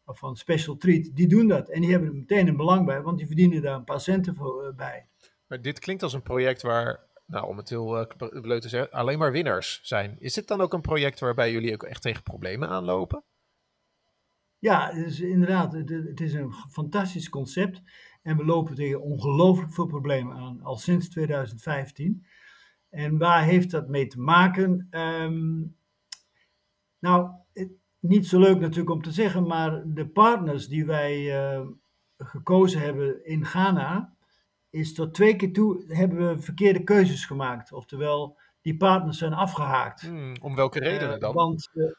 [0.05, 1.15] of van Special Treat.
[1.15, 3.75] Die doen dat en die hebben er meteen een belang bij, want die verdienen daar
[3.75, 5.07] een paar centen voor, bij.
[5.47, 9.19] Maar dit klinkt als een project waar, nou, om het heel leuk te zeggen, alleen
[9.19, 10.15] maar winnaars zijn.
[10.19, 13.23] Is dit dan ook een project waarbij jullie ook echt tegen problemen aanlopen?
[14.59, 17.81] Ja, inderdaad, het, is een fantastisch concept.
[18.21, 22.25] En we lopen tegen ongelooflijk veel problemen aan, al sinds 2015.
[22.89, 24.87] En waar heeft dat mee te maken?
[24.91, 25.77] Um,
[26.99, 31.67] nou, het, niet zo leuk natuurlijk om te zeggen, maar de partners die wij uh,
[32.17, 34.14] gekozen hebben in Ghana,
[34.75, 37.71] is tot twee keer toe hebben we verkeerde keuzes gemaakt.
[37.71, 40.01] Oftewel, die partners zijn afgehaakt.
[40.01, 41.29] Hmm, om welke redenen dan?
[41.29, 41.91] Uh, want, uh,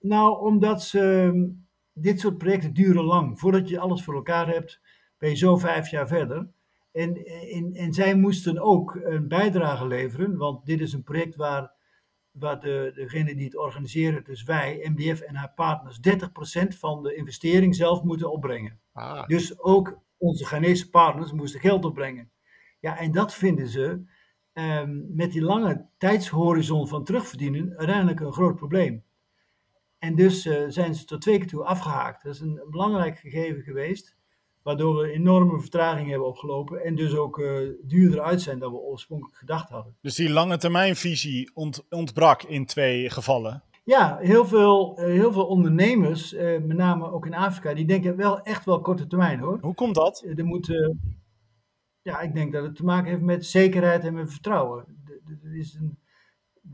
[0.00, 1.54] nou, omdat ze,
[1.92, 3.38] dit soort projecten duren lang.
[3.38, 4.80] Voordat je alles voor elkaar hebt,
[5.18, 6.48] ben je zo vijf jaar verder.
[6.92, 11.72] En, en, en zij moesten ook een bijdrage leveren, want dit is een project waar,
[12.30, 15.98] waar de, degene die het organiseren, dus wij, MDF en haar partners,
[16.74, 18.80] 30% van de investering zelf moeten opbrengen.
[18.92, 19.26] Ah.
[19.26, 22.30] Dus ook onze Ghanese partners moesten geld opbrengen.
[22.80, 24.02] Ja, en dat vinden ze
[24.52, 29.04] um, met die lange tijdshorizon van terugverdienen uiteindelijk een groot probleem.
[29.98, 32.22] En dus uh, zijn ze tot twee keer toe afgehaakt.
[32.22, 34.18] Dat is een belangrijk gegeven geweest
[34.62, 38.78] waardoor we enorme vertraging hebben opgelopen en dus ook uh, duurder uit zijn dan we
[38.78, 39.96] oorspronkelijk gedacht hadden.
[40.00, 43.62] Dus die lange termijnvisie ont, ontbrak in twee gevallen?
[43.90, 48.16] Ja, heel veel, uh, heel veel ondernemers, uh, met name ook in Afrika, die denken
[48.16, 49.58] wel echt wel korte termijn hoor.
[49.60, 50.24] Hoe komt dat?
[50.36, 50.72] er moet,
[52.02, 54.84] ja, ik denk dat het te maken heeft met zekerheid en met vertrouwen.
[55.42, 55.98] Er is een,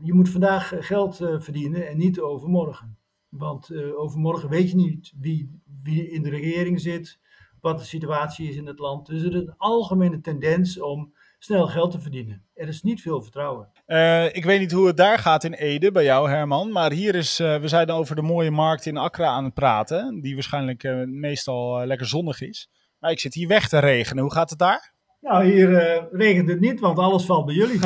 [0.01, 2.97] je moet vandaag geld verdienen en niet overmorgen.
[3.29, 7.19] Want overmorgen weet je niet wie, wie in de regering zit,
[7.61, 9.05] wat de situatie is in het land.
[9.05, 12.45] Dus er is een algemene tendens om snel geld te verdienen.
[12.53, 13.71] Er is niet veel vertrouwen.
[13.87, 16.71] Uh, ik weet niet hoe het daar gaat in Ede, bij jou Herman.
[16.71, 20.21] Maar hier is, uh, we zijn over de mooie markt in Accra aan het praten.
[20.21, 22.69] Die waarschijnlijk uh, meestal lekker zonnig is.
[22.99, 24.23] Maar ik zit hier weg te regenen.
[24.23, 24.95] Hoe gaat het daar?
[25.21, 27.79] Nou, hier regent het niet, want alles valt bij jullie.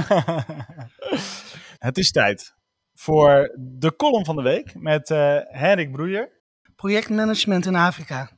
[1.88, 2.56] het is tijd
[2.94, 5.10] voor de column van de week met
[5.50, 6.30] Henrik Broeier.
[6.76, 8.32] Projectmanagement in Afrika.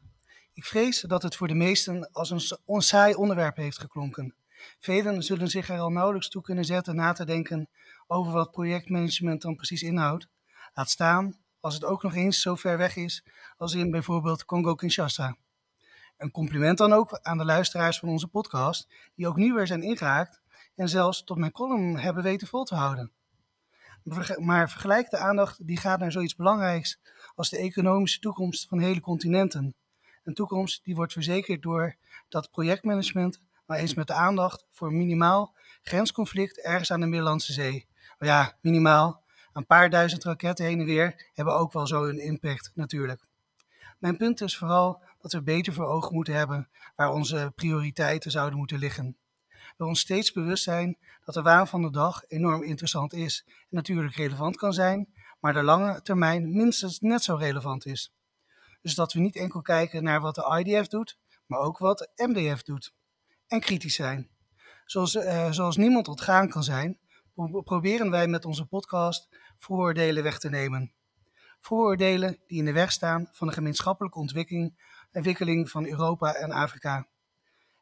[0.53, 4.35] Ik vrees dat het voor de meesten als een onsaai onderwerp heeft geklonken.
[4.79, 7.69] Velen zullen zich er al nauwelijks toe kunnen zetten na te denken
[8.07, 10.27] over wat projectmanagement dan precies inhoudt.
[10.73, 13.25] Laat staan als het ook nog eens zo ver weg is
[13.57, 15.37] als in bijvoorbeeld Congo-Kinshasa.
[16.17, 19.83] Een compliment dan ook aan de luisteraars van onze podcast, die ook nu weer zijn
[19.83, 20.41] ingehaakt
[20.75, 23.11] en zelfs tot mijn column hebben weten vol te houden.
[24.37, 26.99] Maar vergelijk de aandacht die gaat naar zoiets belangrijks
[27.35, 29.75] als de economische toekomst van hele continenten.
[30.23, 31.95] Een toekomst die wordt verzekerd door
[32.29, 37.87] dat projectmanagement, maar eens met de aandacht voor minimaal grensconflict ergens aan de Middellandse Zee.
[38.19, 39.21] Maar ja, minimaal.
[39.53, 43.25] Een paar duizend raketten heen en weer hebben ook wel zo een impact natuurlijk.
[43.99, 48.57] Mijn punt is vooral dat we beter voor ogen moeten hebben waar onze prioriteiten zouden
[48.57, 49.17] moeten liggen.
[49.77, 53.53] We ons steeds bewust zijn dat de waan van de dag enorm interessant is en
[53.69, 58.13] natuurlijk relevant kan zijn, maar de lange termijn minstens net zo relevant is.
[58.81, 62.27] Dus dat we niet enkel kijken naar wat de IDF doet, maar ook wat de
[62.27, 62.93] MDF doet.
[63.53, 64.29] En kritisch zijn.
[64.85, 66.99] Zoals, uh, zoals niemand ontgaan kan zijn,
[67.63, 70.93] proberen wij met onze podcast vooroordelen weg te nemen.
[71.59, 77.07] Vooroordelen die in de weg staan van de gemeenschappelijke ontwikkeling, ontwikkeling van Europa en Afrika.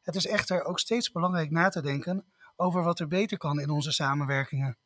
[0.02, 2.24] Het is echter ook steeds belangrijk na te denken
[2.56, 4.78] over wat er beter kan in onze samenwerkingen.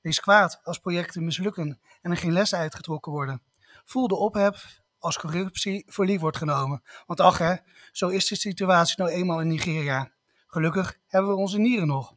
[0.00, 3.42] Wees kwaad als projecten mislukken en er geen lessen uitgetrokken worden.
[3.84, 6.82] Voel de ophef als corruptie voor lief wordt genomen.
[7.06, 7.54] Want ach hè,
[7.92, 10.11] zo is de situatie nou eenmaal in Nigeria.
[10.54, 12.16] Gelukkig hebben we onze nieren nog.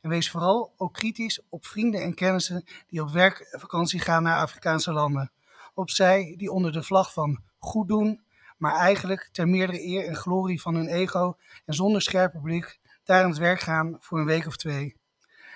[0.00, 4.92] En wees vooral ook kritisch op vrienden en kennissen die op werkvakantie gaan naar Afrikaanse
[4.92, 5.32] landen.
[5.74, 8.24] Op zij die onder de vlag van goed doen,
[8.58, 13.22] maar eigenlijk ter meerdere eer en glorie van hun ego en zonder scherpe blik daar
[13.22, 14.96] aan het werk gaan voor een week of twee.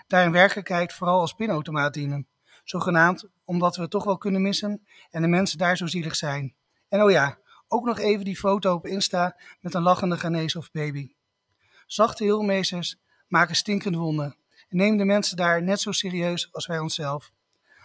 [0.06, 2.28] Daar in werkelijkheid vooral als pinautomaat dienen.
[2.64, 6.54] Zogenaamd omdat we het toch wel kunnen missen en de mensen daar zo zielig zijn.
[6.88, 10.70] En oh ja, ook nog even die foto op Insta met een lachende Ghanese of
[10.70, 11.15] baby.
[11.86, 12.96] Zachte heelmeesters
[13.28, 14.36] maken stinkende wonden
[14.68, 17.32] en nemen de mensen daar net zo serieus als wij onszelf.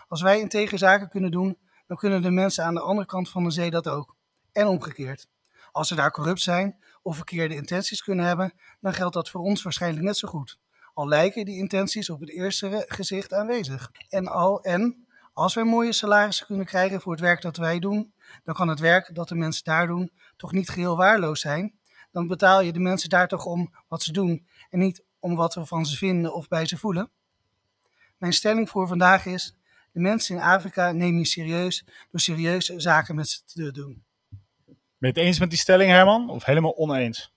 [0.07, 3.43] Als wij integer zaken kunnen doen, dan kunnen de mensen aan de andere kant van
[3.43, 4.15] de zee dat ook.
[4.51, 5.27] En omgekeerd.
[5.71, 9.63] Als ze daar corrupt zijn of verkeerde intenties kunnen hebben, dan geldt dat voor ons
[9.63, 10.59] waarschijnlijk net zo goed.
[10.93, 13.91] Al lijken die intenties op het eerste gezicht aanwezig.
[14.09, 18.13] En, al, en als wij mooie salarissen kunnen krijgen voor het werk dat wij doen,
[18.43, 21.79] dan kan het werk dat de mensen daar doen toch niet geheel waarloos zijn.
[22.11, 25.55] Dan betaal je de mensen daar toch om wat ze doen en niet om wat
[25.55, 27.09] we van ze vinden of bij ze voelen.
[28.17, 29.55] Mijn stelling voor vandaag is:
[29.91, 34.03] de mensen in Afrika nemen je serieus door serieuze zaken met ze te doen.
[34.97, 37.33] Ben je het eens met die stelling, Herman, of helemaal oneens?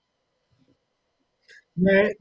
[1.73, 2.17] Nee,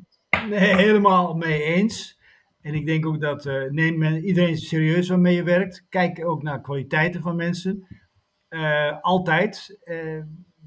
[0.49, 2.19] nee helemaal mee eens.
[2.61, 5.85] En ik denk ook dat uh, neem men, iedereen serieus waarmee je werkt.
[5.89, 7.87] Kijk ook naar kwaliteiten van mensen.
[8.49, 9.79] Uh, altijd.
[9.83, 10.23] Uh,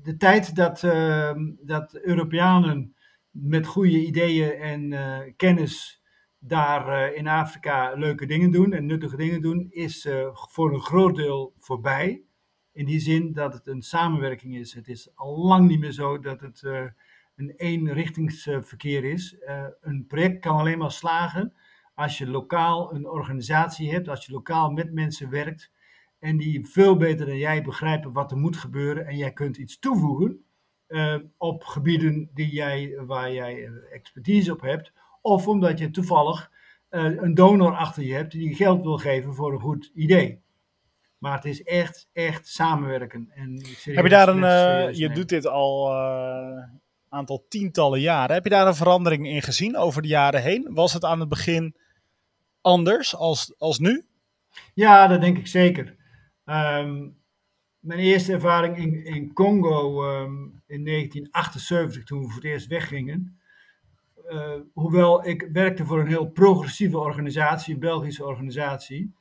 [0.06, 0.80] de tijd dat,
[1.60, 2.94] dat Europeanen
[3.30, 6.02] met goede ideeën en kennis
[6.38, 11.54] daar in Afrika leuke dingen doen en nuttige dingen doen, is voor een groot deel
[11.58, 12.22] voorbij.
[12.72, 14.74] In die zin dat het een samenwerking is.
[14.74, 16.62] Het is al lang niet meer zo dat het
[17.36, 19.36] een eenrichtingsverkeer is.
[19.80, 21.54] een project kan alleen maar slagen
[21.96, 25.70] als je lokaal een organisatie hebt, als je lokaal met mensen werkt
[26.18, 29.78] en die veel beter dan jij begrijpen wat er moet gebeuren en jij kunt iets
[29.78, 30.44] toevoegen
[30.88, 36.50] uh, op gebieden die jij, waar jij eh, expertise op hebt, of omdat je toevallig
[36.90, 40.44] uh, een donor achter je hebt die geld wil geven voor een goed idee.
[41.18, 43.30] Maar het is echt, echt samenwerken.
[43.34, 44.42] En Heb je daar een,
[44.88, 48.34] uh, je doet dit al een aantal tientallen jaren.
[48.34, 50.68] Heb je daar een verandering in gezien over de jaren heen?
[50.70, 51.76] Was het aan het begin
[52.60, 54.06] anders als, als nu?
[54.74, 55.96] Ja, dat denk ik zeker.
[56.46, 57.16] Um,
[57.78, 63.40] mijn eerste ervaring in, in Congo um, in 1978, toen we voor het eerst weggingen.
[64.30, 69.14] Uh, hoewel ik werkte voor een heel progressieve organisatie, een Belgische organisatie,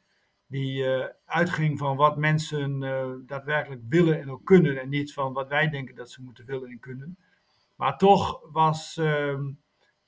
[0.48, 5.34] die uh, uitging van wat mensen uh, daadwerkelijk willen en ook kunnen, en niet van
[5.34, 7.18] wat wij denken dat ze moeten willen en kunnen.
[7.76, 9.52] Maar toch was ehm,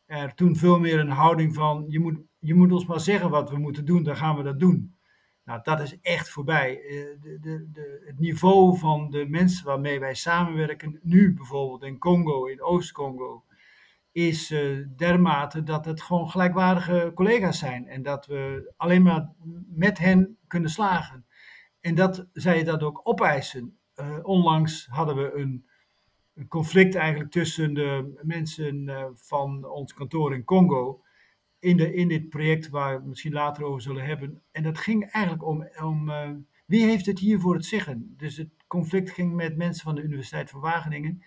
[0.06, 3.50] er toen veel meer een houding van: je moet je moet ons maar zeggen wat
[3.50, 4.97] we moeten doen, dan gaan we dat doen.
[5.48, 6.82] Nou, dat is echt voorbij.
[6.82, 6.90] Eh,
[7.22, 12.46] de, de, de, het niveau van de mensen waarmee wij samenwerken, nu bijvoorbeeld in Congo,
[12.46, 13.44] in Oost-Congo,
[14.12, 17.88] is uh, dermate dat het gewoon gelijkwaardige collega's zijn.
[17.88, 19.34] En dat we alleen maar
[19.68, 21.26] met hen kunnen slagen.
[21.80, 23.78] En dat zij dat ook opeisen.
[23.96, 25.66] Uh, onlangs hadden we een,
[26.48, 31.02] conflict eigenlijk tussen de mensen van ons kantoor in Congo
[31.60, 34.42] in, de, in dit project waar we misschien later over zullen hebben.
[34.52, 36.30] En dat ging eigenlijk om, om uh,
[36.66, 38.14] wie heeft het hier voor het zeggen.
[38.18, 41.24] Dus het conflict ging met mensen van de Universiteit van Wageningen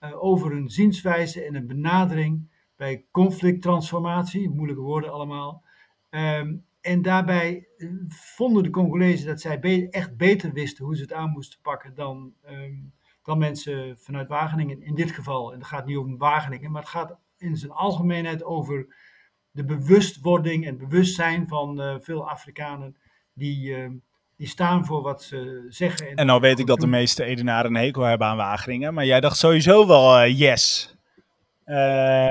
[0.00, 5.64] uh, over een zienswijze en een benadering bij conflicttransformatie, moeilijke woorden allemaal.
[6.10, 11.12] Um, en daarbij eh, vonden de Congolezen dat zij echt beter wisten hoe ze het
[11.12, 15.52] aan moesten pakken dan, um, dan mensen vanuit Wageningen in dit geval.
[15.52, 18.94] En het gaat niet om Wageningen, maar het gaat in zijn algemeenheid over
[19.50, 22.96] de bewustwording en bewustzijn van eh, veel Afrikanen
[23.34, 23.88] die, eh,
[24.36, 26.14] die staan voor wat ze zeggen.
[26.14, 29.20] En nou weet ik dat de meeste Edenaren een hekel hebben aan Wageningen, maar jij
[29.20, 30.94] dacht sowieso wel eh, yes.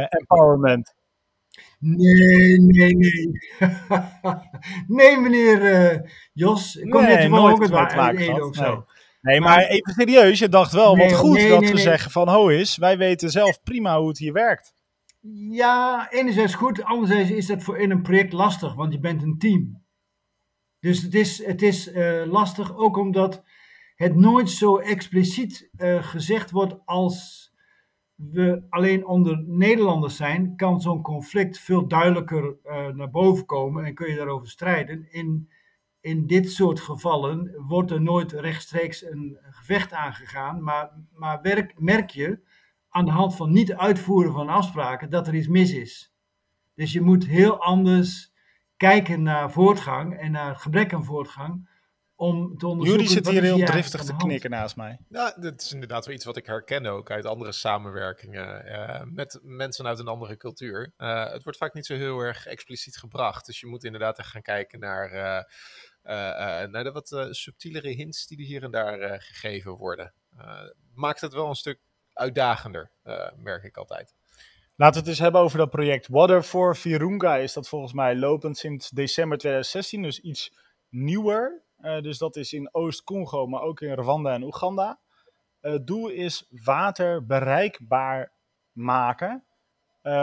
[0.09, 0.93] Empowerment.
[1.79, 3.31] Nee, nee, nee.
[4.97, 6.75] nee, meneer Jos.
[6.75, 8.73] Ik kom Nee, net nooit ook gehad, of zo.
[8.75, 8.83] nee.
[9.21, 11.77] Nee, maar even serieus, je dacht wel Nee, wat goed dat nee.
[11.77, 14.73] zeggen van ho is, wij weten zelf prima hoe het hier werkt.
[15.51, 19.37] Ja, enerzijds goed, anderzijds is dat voor in een project lastig, want je bent een
[19.37, 19.83] team.
[20.79, 23.43] Dus het is, het is eh, lastig ook omdat
[23.95, 27.47] het nooit zo expliciet eh, gezegd wordt als
[28.15, 33.93] we alleen onder Nederlanders zijn, kan zo'n conflict veel duidelijker eh, naar boven komen en
[33.93, 35.11] kun je daarover strijden.
[35.11, 35.49] In,
[36.01, 42.39] in dit soort gevallen wordt er nooit rechtstreeks een gevecht aangegaan, maar, maar merk je
[42.89, 46.13] aan de hand van niet uitvoeren van afspraken dat er iets mis is.
[46.75, 48.33] Dus je moet heel anders
[48.77, 51.69] kijken naar voortgang en naar gebrek aan voortgang
[52.15, 53.05] om te onderzoeken.
[53.05, 54.99] Jury zit hier is heel driftig te knikken naast mij.
[55.07, 59.39] Nou, dat is inderdaad wel iets wat ik herken ook uit andere samenwerkingen eh, met
[59.43, 60.93] mensen uit een andere cultuur.
[60.97, 63.45] Eh, het wordt vaak niet zo heel erg expliciet gebracht.
[63.45, 65.43] Dus je moet inderdaad echt gaan kijken naar, eh,
[66.71, 70.13] naar de wat eh, subtielere hints die er hier en daar eh, gegeven worden.
[70.37, 71.79] Eh, maakt het wel een stuk
[72.19, 74.13] uitdagender, eh, merk ik altijd.
[74.75, 76.07] Laten we het eens hebben over dat project.
[76.07, 80.53] Water for Virunga is dat volgens mij lopend sinds december 2016, dus iets
[80.89, 81.61] nieuwer.
[81.77, 84.99] Eh, dus dat is in Oost-Congo, maar ook in Rwanda en Oeganda.
[85.59, 88.31] Eh, Het doel is water bereikbaar
[88.71, 89.43] maken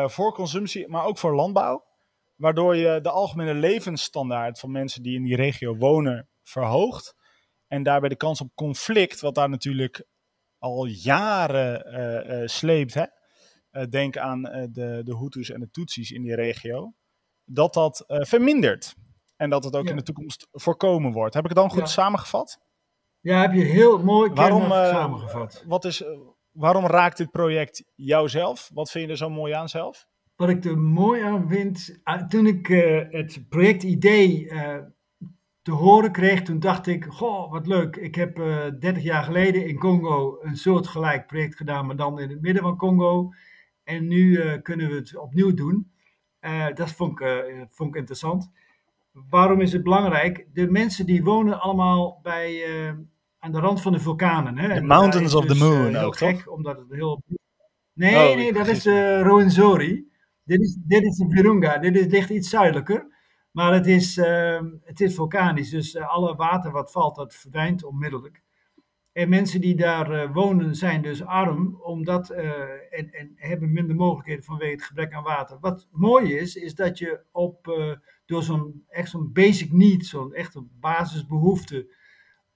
[0.07, 1.85] voor consumptie, maar ook voor landbouw.
[2.37, 7.17] Waardoor je de algemene levensstandaard van mensen die in die regio wonen verhoogt.
[7.69, 10.07] En daarbij de kans op conflict, wat daar natuurlijk
[10.75, 12.95] al jaren eh, eh, sleept.
[12.95, 13.05] Hè?
[13.71, 16.95] Eh, denk aan de, de Hutus en de Tutsis in die regio.
[17.45, 18.95] Dat dat vermindert.
[19.37, 19.91] En dat het ook Ja.
[19.91, 21.35] in de toekomst voorkomen wordt.
[21.35, 21.87] Heb ik het dan goed Ja.
[21.87, 22.59] samengevat?
[23.21, 25.65] Ja, heb je heel mooi Waarom, samengevat.
[25.67, 26.03] Wat is,
[26.53, 28.71] waarom raakt dit project jou zelf?
[28.75, 30.07] Wat vind je er zo mooi aan zelf?
[30.37, 31.99] Wat ik er mooi aan vind,
[32.29, 32.67] toen ik
[33.11, 34.79] het projectidee eh,
[35.67, 37.97] te horen kreeg, toen dacht ik, goh, wat leuk.
[37.97, 42.29] Ik heb eh 30 jaar geleden in Congo een soortgelijk project gedaan, maar dan in
[42.29, 43.33] het midden van Congo.
[43.85, 45.91] En nu eh, kunnen we het opnieuw doen.
[46.39, 48.51] Eh, dat vond ik, vond ik interessant.
[49.13, 50.47] Waarom is het belangrijk?
[50.53, 52.65] De mensen die wonen allemaal bij,
[53.39, 54.59] aan de rand van de vulkanen.
[54.59, 54.75] Hè?
[54.75, 56.47] The Mountains of the dus, Moon ook, gek, toch?
[56.47, 57.23] omdat het heel...
[57.93, 60.09] Nee, Oh, nee, dat is de Rwenzori.
[60.45, 61.79] Dit is, dit is de Virunga.
[61.79, 63.15] Dit is, ligt iets zuidelijker.
[63.57, 65.71] Maar het is, eh, het is vulkanisch.
[65.71, 68.43] Dus eh, alle water wat valt, dat verdwijnt onmiddellijk.
[69.13, 72.49] En mensen die daar eh, wonen zijn dus arm omdat, eh,
[72.91, 75.59] en, en hebben minder mogelijkheden vanwege het gebrek aan water.
[75.61, 77.67] Wat mooi is, is dat je op,
[78.27, 81.95] door zo'n echt basic need, zo'n echte basisbehoefte,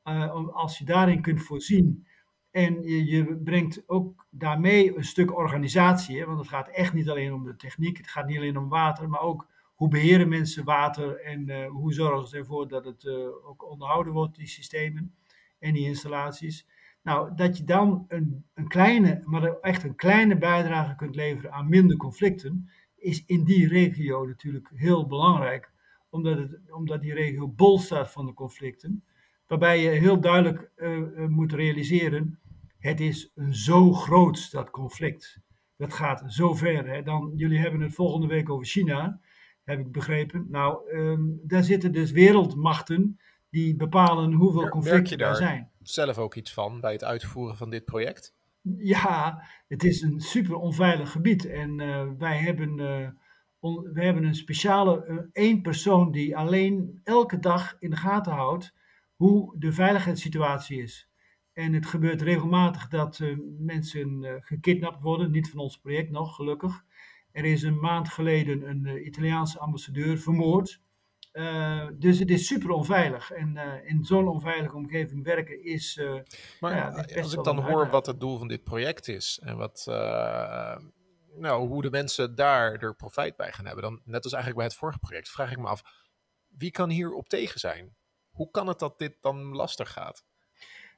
[0.02, 2.06] eh, als je daarin kunt voorzien.
[2.50, 7.08] En je, je brengt ook daarmee een stuk organisatie, hè, want het gaat echt niet
[7.08, 9.48] alleen om de techniek, het gaat niet alleen om water, maar ook
[9.80, 14.12] hoe beheren mensen water en eh, hoe zorgen ze ervoor dat het eh, ook onderhouden
[14.12, 15.14] wordt, die systemen
[15.58, 16.66] en die installaties.
[17.02, 21.68] Nou, dat je dan een, een kleine, maar echt een kleine bijdrage kunt leveren aan
[21.68, 25.72] minder conflicten, is in die regio natuurlijk heel belangrijk,
[26.10, 29.04] omdat, het, omdat die regio bol staat van de conflicten.
[29.46, 32.38] Waarbij je heel duidelijk eh, moet realiseren,
[32.78, 35.40] het is zo groot dat conflict.
[35.76, 36.88] Dat gaat zo ver.
[36.88, 37.02] Hè?
[37.02, 39.20] Dan, jullie hebben het volgende week over China,
[39.70, 40.46] heb ik begrepen.
[40.48, 43.18] Nou, ehm, daar zitten dus wereldmachten
[43.50, 45.70] die bepalen hoeveel conflicten er daar zijn.
[45.83, 48.35] zelf ook iets van bij het uitvoeren van dit project?
[48.78, 51.46] Ja, het is een super onveilig gebied.
[51.46, 52.80] En eh, wij hebben,
[53.59, 58.33] on- we hebben een speciale eh, één persoon die alleen elke dag in de gaten
[58.33, 58.74] houdt
[59.14, 61.09] hoe de veiligheidssituatie is.
[61.52, 63.20] En het gebeurt regelmatig dat
[63.59, 66.85] mensen gekidnapt worden, niet van ons project nog, gelukkig.
[67.32, 70.80] Er is een maand geleden een eh, Italiaanse ambassadeur vermoord.
[71.32, 73.30] Eh, dus het is super onveilig.
[73.30, 76.00] En eh, in zo'n onveilige omgeving werken is.
[76.61, 79.57] Maar Ja, is als ik dan hoor wat het doel van dit project is en
[79.57, 79.84] wat,
[81.36, 84.66] nou, hoe de mensen daar er profijt bij gaan hebben, dan net als eigenlijk bij
[84.66, 85.82] het vorige project, vraag ik me af,
[86.48, 87.96] wie kan hier op tegen zijn?
[88.30, 90.24] Hoe kan het dat dit dan lastig gaat?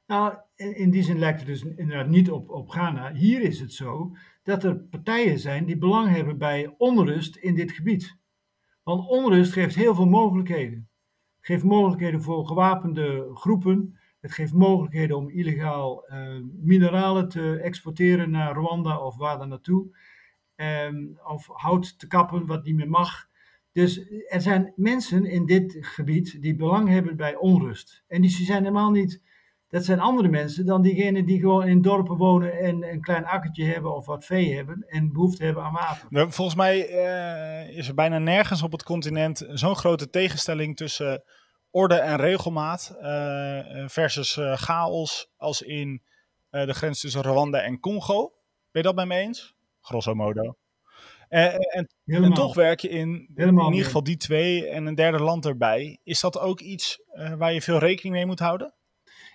[0.07, 3.13] Nou, in in die zin lijkt het dus inderdaad niet op, op Ghana.
[3.13, 7.71] Hier is het zo dat er partijen zijn die belang hebben bij onrust in dit
[7.71, 8.17] gebied.
[8.83, 10.89] Want onrust geeft heel veel mogelijkheden.
[11.37, 13.97] Het geeft mogelijkheden voor gewapende groepen.
[14.19, 19.97] Het geeft mogelijkheden om illegaal eh, mineralen te exporteren naar Rwanda of waar dan naartoe.
[20.55, 23.29] Ehm, of hout te kappen wat niet meer mag.
[23.71, 28.03] Dus er zijn mensen in dit gebied die belang hebben bij onrust.
[28.07, 29.21] En die zijn helemaal niet,
[29.73, 33.65] dat zijn andere mensen dan diegenen die gewoon in dorpen wonen en een klein akkertje
[33.65, 36.07] hebben of wat vee hebben en behoefte hebben aan water.
[36.09, 41.23] Nou, Volgens mij eh, is er bijna nergens op het continent zo'n grote tegenstelling tussen
[41.71, 46.01] orde en regelmaat eh, versus eh, chaos als in
[46.49, 48.33] de grens tussen Rwanda en Congo.
[48.71, 49.55] Ben je dat met me eens?
[49.81, 50.55] Grosso modo.
[51.29, 51.59] En,
[52.05, 55.45] en toch werk je in, Helemaal in ieder geval die twee en een derde land
[55.45, 55.99] erbij.
[56.03, 57.01] Is dat ook iets
[57.37, 58.73] waar je veel rekening mee moet houden?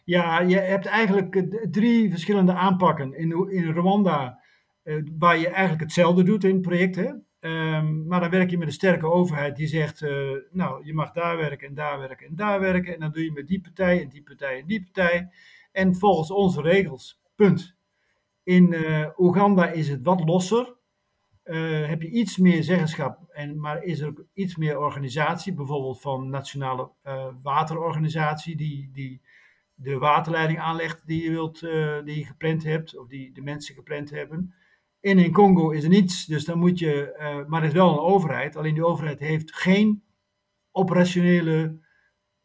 [0.09, 3.15] Ja, je hebt eigenlijk eh, drie verschillende aanpakken.
[3.15, 4.41] In, in Rwanda,
[4.83, 7.27] eh, waar je eigenlijk hetzelfde doet in projecten.
[7.41, 11.13] Ehm, maar dan werk je met een sterke overheid die zegt, eh, nou, je mag
[11.13, 12.95] daar werken en daar werken en daar werken.
[12.95, 15.29] En dan doe je met die partij en die partij en die partij.
[15.73, 17.77] En volgens onze regels, punt.
[18.43, 20.77] In eh, Oeganda is het wat losser.
[21.87, 26.31] Heb je iets meer zeggenschap, en, maar is er ook iets meer organisatie, bijvoorbeeld van
[26.31, 26.91] Nationale
[27.43, 29.21] Waterorganisatie, die, die
[29.81, 33.75] de waterleiding aanlegt die je, wilt, eh, die je gepland hebt, of die de mensen
[33.75, 34.55] gepland hebben.
[35.01, 37.93] En in Congo is er niets, dus dan moet je, eh, maar er is wel
[37.93, 40.03] een overheid, alleen die overheid heeft geen
[40.71, 41.79] operationele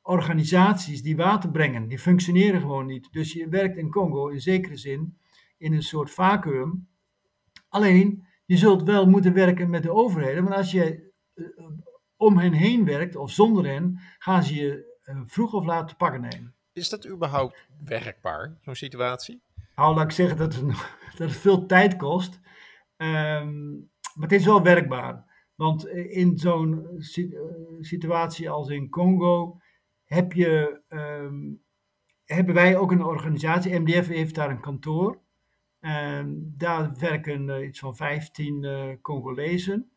[0.01, 1.87] organisaties die water brengen.
[1.87, 3.07] Die functioneren gewoon niet.
[3.11, 5.17] Dus je werkt in Congo in zekere zin
[5.57, 6.87] in een soort vacuüm.
[7.69, 11.45] Alleen, je zult wel moeten werken met de overheden, want als je eh,
[12.17, 14.91] om hen heen werkt of zonder hen, gaan ze je
[15.25, 16.55] vroeg of laat te pakken nemen.
[16.73, 19.41] Is dat überhaupt werkbaar, zo'n situatie?
[19.75, 20.65] Nou, laat ik zeggen dat het,
[21.17, 22.39] dat veel tijd kost.
[22.97, 23.71] Ehm,
[24.13, 25.31] maar het is wel werkbaar.
[25.55, 27.33] Want in zo'n eh,
[27.79, 29.59] situatie als in Congo
[30.03, 31.51] heb je, ehm,
[32.25, 33.79] hebben wij ook een organisatie.
[33.79, 35.21] MDF heeft daar een kantoor.
[35.79, 39.91] En daar werken eh, iets van 15 eh, Congolezen.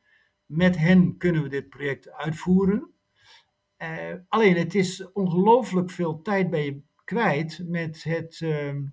[0.46, 2.94] Met hen kunnen we dit project uitvoeren.
[3.76, 8.84] Eh, alleen het is ongelooflijk veel tijd ben je kwijt met het ehm,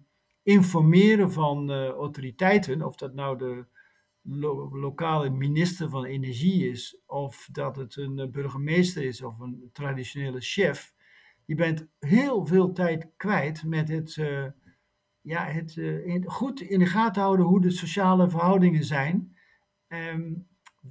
[0.43, 3.65] informeren van eh, autoriteiten, of dat nou de
[4.21, 9.69] lo- lokale minister van Energie is, of dat het een eh, burgemeester is of een
[9.73, 10.93] traditionele chef.
[11.45, 14.15] Je bent heel veel tijd kwijt met het,
[15.21, 15.79] ja, het
[16.25, 19.37] goed in de gaten houden hoe de sociale verhoudingen zijn.
[19.87, 20.33] ehm,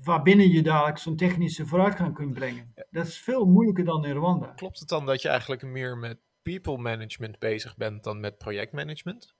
[0.00, 2.72] waarbinnen je dadelijk zo'n technische vooruitgang kunt brengen.
[2.90, 4.46] Dat is veel moeilijker dan in Rwanda.
[4.46, 9.34] Klopt het dan dat je eigenlijk meer met people management bezig bent dan met projectmanagement?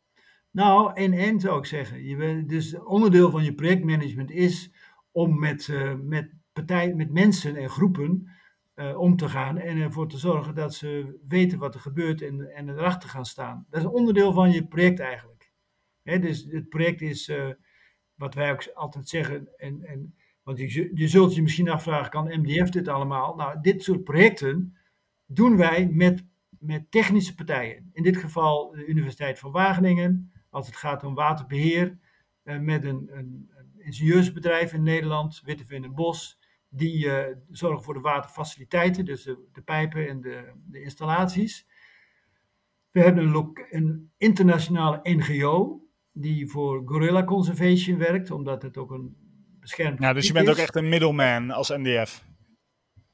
[0.50, 2.04] Nou, en en zou ik zeggen.
[2.04, 4.70] Je bent, dus onderdeel van je projectmanagement is
[5.10, 8.30] om met, eh, met, partij, met mensen en groepen
[8.74, 12.54] eh, om te gaan en ervoor te zorgen dat ze weten wat er gebeurt en,
[12.54, 13.66] en erachter gaan staan.
[13.70, 15.52] Dat is een onderdeel van je project eigenlijk.
[16.02, 17.50] Dus het project is, eh,
[18.14, 22.40] wat wij ook altijd zeggen, en, en, want je, je zult je misschien afvragen, kan
[22.40, 23.34] MDF dit allemaal?
[23.34, 24.76] Nou, dit soort projecten
[25.26, 26.26] doen wij met,
[26.58, 27.90] met technische partijen.
[27.92, 31.98] In dit geval de Universiteit van Wageningen, als het gaat om waterbeheer,
[32.42, 36.38] eh, met een, een, ingenieursbedrijf in Nederland, Witteveen en Bos,
[36.68, 41.66] die eh, zorgen voor de waterfaciliteiten, dus de, de pijpen en de, de installaties.
[42.90, 49.16] We hebben een, een internationale NGO die voor gorilla conservation werkt, omdat het ook een
[49.62, 52.24] beschermd Ja, dus je bent ook echt een middleman als NDF.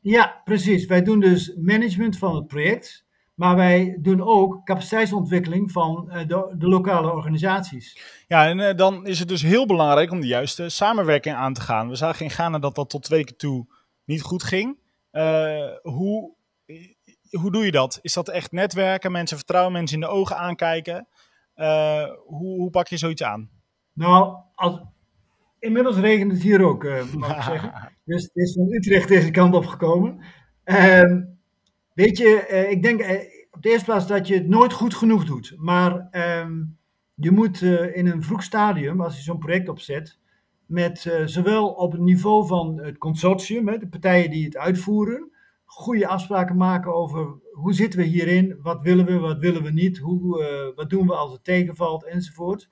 [0.00, 0.86] Ja, precies.
[0.86, 6.54] Wij doen dus management van het project, maar wij doen ook capaciteitsontwikkeling van eh, de,
[6.58, 8.00] de lokale organisaties.
[8.28, 11.60] Ja, en eh, dan is het dus heel belangrijk om de juiste samenwerking aan te
[11.60, 11.88] gaan.
[11.88, 13.66] We zagen in Ghana dat dat tot twee keer toe
[14.04, 14.78] niet goed ging.
[15.10, 16.34] Eh, hoe,
[17.30, 17.98] hoe doe je dat?
[18.02, 21.08] Is dat echt netwerken, mensen vertrouwen, mensen in de ogen aankijken?
[22.26, 23.50] Hoe, hoe pak je zoiets aan?
[23.92, 24.80] Nou, als,
[25.60, 27.72] inmiddels regent het hier ook, eh, mag ik zeggen.
[28.04, 30.20] Dus het is van Utrecht deze kant op gekomen.
[30.64, 31.22] Ehm,
[31.94, 34.94] weet je, eh, ik denk eh, op de eerste plaats dat je het nooit goed
[34.94, 35.54] genoeg doet.
[35.56, 36.64] Maar ehm,
[37.14, 40.18] je moet in een vroeg stadium, als je zo'n project opzet,
[40.66, 45.30] met zowel op het niveau van het consortium, hè, de partijen die het uitvoeren,
[45.64, 49.98] goede afspraken maken over hoe zitten we hierin, wat willen we, wat willen we niet,
[49.98, 52.68] hoe, wat doen we als het tegenvalt enzovoort.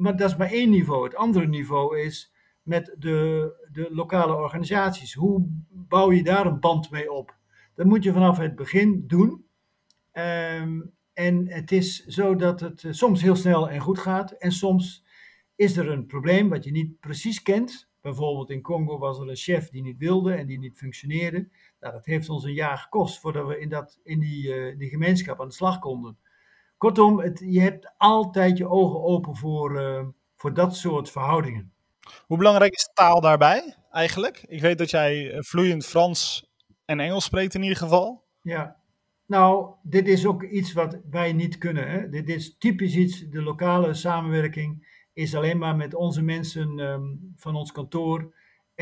[0.00, 1.04] Maar dat is maar één niveau.
[1.04, 2.32] Het andere niveau is
[2.62, 5.14] met de, de lokale organisaties.
[5.14, 7.36] Hoe bouw je daar een band mee op?
[7.74, 9.44] Dat moet je vanaf het begin doen.
[10.12, 10.80] Ehm,
[11.12, 14.30] en het is zo dat het eh, soms heel snel en goed gaat.
[14.30, 15.04] En soms
[15.54, 17.88] is er een probleem wat je niet precies kent.
[18.00, 21.48] Bijvoorbeeld in Congo was er een chef die niet wilde en die niet functioneerde.
[21.80, 24.88] Nou, dat heeft ons een jaar gekost voordat we in, dat, in die, eh, die
[24.88, 26.18] gemeenschap aan de slag konden.
[26.80, 30.06] Kortom, het, je hebt altijd je ogen open voor, eh,
[30.36, 31.72] voor dat soort verhoudingen.
[32.26, 34.44] Hoe belangrijk is taal daarbij eigenlijk?
[34.48, 36.50] Ik weet dat jij eh, vloeiend Frans
[36.84, 38.24] en Engels spreekt in ieder geval.
[38.42, 38.76] Ja,
[39.26, 41.90] nou, dit is ook iets wat wij niet kunnen.
[41.90, 42.08] Hè?
[42.08, 47.02] Dit is typisch iets, de lokale samenwerking is alleen maar met onze mensen ehm,
[47.36, 48.34] van ons kantoor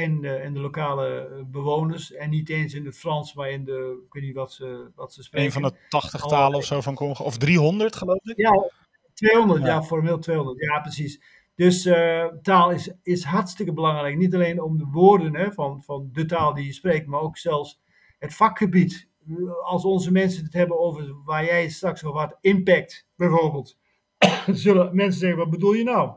[0.05, 2.13] en, de- en de lokale eh, bewoners.
[2.13, 5.13] En niet eens in het Frans, maar in de, ik weet niet wat ze, wat
[5.13, 5.47] ze spreken.
[5.47, 7.25] Een van de 80 Oh, talen of zo van Congo.
[7.25, 8.37] Of 300 geloof ik.
[8.37, 8.71] Ja,
[9.15, 9.83] 200, ja, Ja.
[9.83, 10.61] formeel 200.
[10.61, 11.21] Ja, precies.
[11.55, 14.17] Dus eh, taal is, is hartstikke belangrijk.
[14.17, 17.37] Niet alleen om de woorden hè, van, van de taal die je spreekt, maar ook
[17.39, 17.81] zelfs
[18.19, 19.09] het vakgebied.
[19.63, 23.79] Als onze mensen het hebben over waar jij straks over had, impact bijvoorbeeld,
[24.53, 26.13] zullen mensen zeggen, wat bedoel je nou?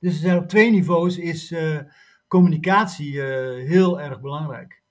[0.00, 1.78] Dus er zijn op twee niveaus is eh,
[2.32, 4.82] communicatie eh, heel erg belangrijk.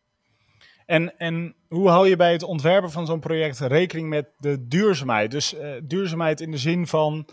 [0.86, 5.32] En, en hoe hou je bij het ontwerpen van zo'n project rekening met de duurzaamheid?
[5.32, 7.28] Dus eh, duurzaamheid in de zin van,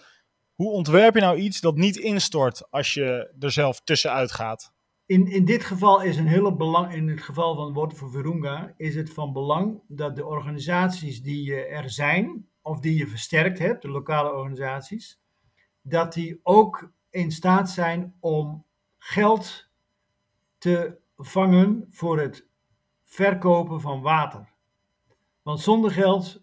[0.54, 4.72] hoe ontwerp je nou iets dat niet instort als je er zelf tussenuit gaat?
[5.06, 8.74] In, in dit geval is een hele belang, in het geval van Water voor Virunga,
[8.76, 13.58] is het van belang dat de organisaties die eh, er zijn, of die je versterkt
[13.58, 15.20] hebt, de lokale organisaties,
[15.82, 18.66] dat die ook in staat zijn om
[18.98, 19.67] geld
[20.58, 22.48] te vangen voor het
[23.04, 24.48] verkopen van water.
[25.42, 26.42] Want zonder geld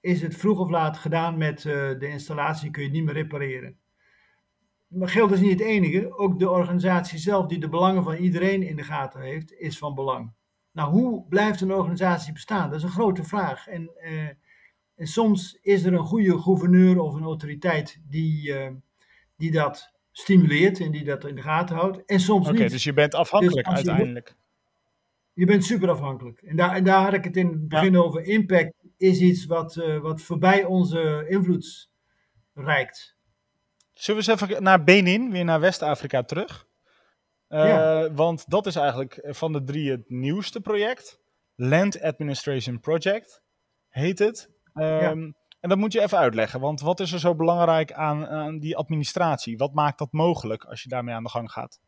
[0.00, 3.78] is het vroeg of laat gedaan met eh, de installatie, kun je niet meer repareren.
[4.86, 6.18] Maar geld is niet het enige.
[6.18, 9.94] Ook de organisatie zelf, die de belangen van iedereen in de gaten heeft, is van
[9.94, 10.32] belang.
[10.72, 12.70] Nou, hoe blijft een organisatie bestaan?
[12.70, 13.66] Dat is een grote vraag.
[13.66, 14.28] En, eh,
[14.94, 18.72] en soms is er een goede gouverneur of een autoriteit die, eh,
[19.36, 22.04] die dat stimuleert en die dat in de gaten houdt.
[22.06, 22.70] En soms Oké, niet.
[22.70, 24.34] dus je bent afhankelijk als je- uiteindelijk.
[25.32, 26.40] Je bent super afhankelijk.
[26.42, 28.22] En daar, en daar had ik het in het begin over.
[28.22, 31.90] Impact is iets wat, eh, wat voorbij onze invloed
[32.54, 33.16] reikt.
[33.92, 36.66] Zullen we eens even naar Benin, weer naar West-Afrika terug?
[37.48, 38.12] Eh, Ja.
[38.12, 41.18] Want dat is eigenlijk van de drie het nieuwste project.
[41.54, 43.42] Land Administration Project
[43.88, 44.50] heet het.
[44.72, 45.30] Ehm,
[45.60, 48.76] En dat moet je even uitleggen, want wat is er zo belangrijk aan, aan die
[48.76, 49.56] administratie?
[49.56, 51.80] Wat maakt dat mogelijk als je daarmee aan de gang gaat?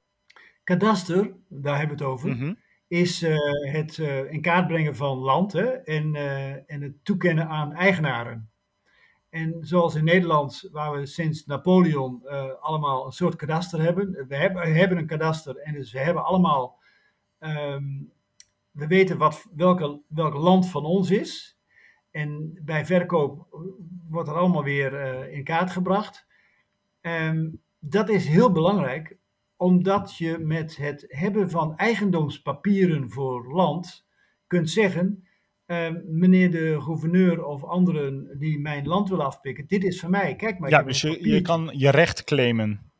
[0.64, 2.28] Kadaster, daar hebben we het over.
[2.28, 2.54] Mhm.
[2.88, 3.36] is eh,
[3.72, 8.50] het eh, in kaart brengen van land hè, en, eh, en het toekennen aan eigenaren.
[9.28, 12.28] En zoals in Nederland, waar we sinds Napoleon
[12.60, 14.26] allemaal een soort kadaster hebben.
[14.28, 16.80] We hebben, we hebben een kadaster en dus we hebben allemaal.
[17.38, 17.84] ehm,
[18.70, 21.58] we weten wat, welke, welk land van ons is.
[22.12, 23.46] En bij verkoop
[24.08, 26.26] wordt er allemaal weer eh, in kaart gebracht.
[27.00, 27.48] Ehm,
[27.78, 29.16] dat is heel belangrijk,
[29.56, 34.06] omdat je met het hebben van eigendomspapieren voor land
[34.46, 35.26] kunt zeggen:
[35.66, 40.36] ehm, meneer de gouverneur of anderen die mijn land willen afpikken, dit is van mij.
[40.36, 40.70] Kijk maar.
[40.70, 42.92] Ja, dus je, je kan je recht claimen.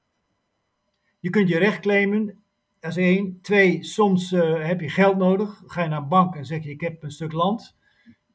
[1.18, 2.42] Je kunt je recht claimen.
[2.80, 3.38] Dat is één.
[3.42, 5.62] Twee, soms eh, heb je geld nodig.
[5.66, 7.76] Ga je naar een bank en zeg je: Ik heb een stuk land.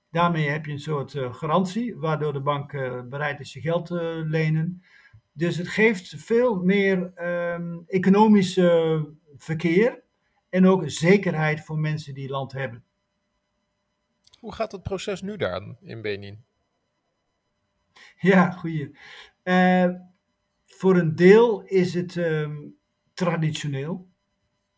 [0.10, 3.86] Daarmee heb je een soort eh, garantie, waardoor de bank eh, bereid is je geld
[3.86, 4.84] te lenen.
[5.32, 8.60] Dus het geeft veel meer ehm, economisch
[9.38, 10.04] verkeer
[10.50, 12.84] en ook zekerheid voor mensen die land hebben.
[14.40, 16.44] Hoe gaat het proces nu daar in Benin?
[18.20, 18.98] Ja, goeie.
[19.44, 19.90] Eh,
[20.66, 22.58] voor een deel is het ehm,
[23.14, 24.10] traditioneel.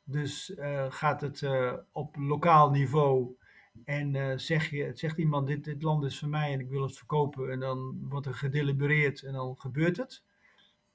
[0.04, 0.54] Dus
[0.90, 1.50] gaat het
[1.92, 3.39] op lokaal niveau
[3.86, 6.82] en eh, zeg je, zegt iemand: dit, dit land is van mij en ik wil
[6.82, 7.52] het verkopen.
[7.52, 10.24] En dan wordt er gedelibereerd en dan gebeurt het.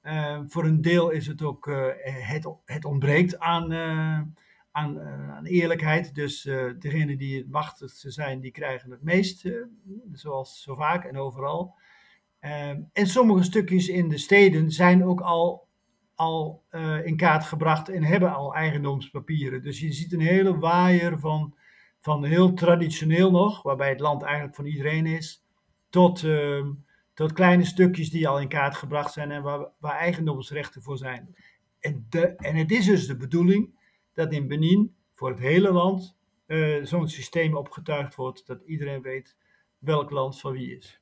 [0.01, 3.73] Eh, voor een deel is het ook, eh, het, het ontbreekt aan,
[4.71, 4.99] aan,
[5.31, 6.15] aan eerlijkheid.
[6.15, 6.41] Dus
[6.79, 9.49] degenen die het machtigste zijn, die krijgen het meest.
[10.11, 11.75] zoals zo vaak en overal.
[12.39, 15.67] Ehm, en sommige stukjes in de steden zijn ook al,
[16.15, 16.63] al
[17.03, 19.61] in kaart gebracht en hebben al eigendomspapieren.
[19.61, 21.55] Dus je ziet een hele waaier van,
[22.05, 25.45] van heel traditioneel nog, waarbij het land eigenlijk van iedereen is,
[25.89, 26.71] tot, ehm,
[27.13, 31.35] tot kleine stukjes die al in kaart gebracht zijn en waar, waar eigendomsrechten voor zijn.
[31.79, 33.79] En, de, en het is dus de bedoeling
[34.13, 39.35] dat in Benin voor het hele land eh, zo'n systeem opgetuigd wordt dat iedereen weet
[39.77, 41.01] welk land van wie is.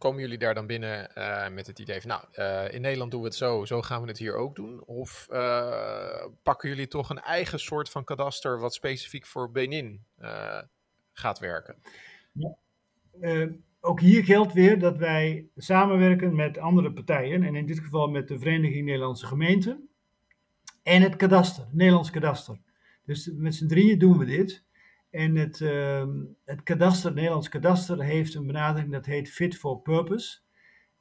[0.00, 3.20] Komen jullie daar dan binnen eh, met het idee van, nou, eh, in Nederland doen
[3.20, 4.84] we het zo, zo gaan we het hier ook doen?
[4.84, 10.04] Of eh, pakken jullie toch een eigen soort van kadaster wat specifiek voor Benin
[11.12, 11.76] gaat werken?
[13.20, 13.46] Eh,
[13.80, 18.28] ook hier geldt weer dat wij samenwerken met andere partijen, en in dit geval met
[18.28, 19.88] de Vereniging Nederlandse Gemeenten
[20.82, 22.58] en het kadaster, Nederlands kadaster.
[23.04, 24.64] Dus met z'n drieën doen we dit.
[25.10, 26.10] En het, ehm,
[26.44, 30.38] het kadaster, Nederlands kadaster heeft een benadering dat heet fit for purpose.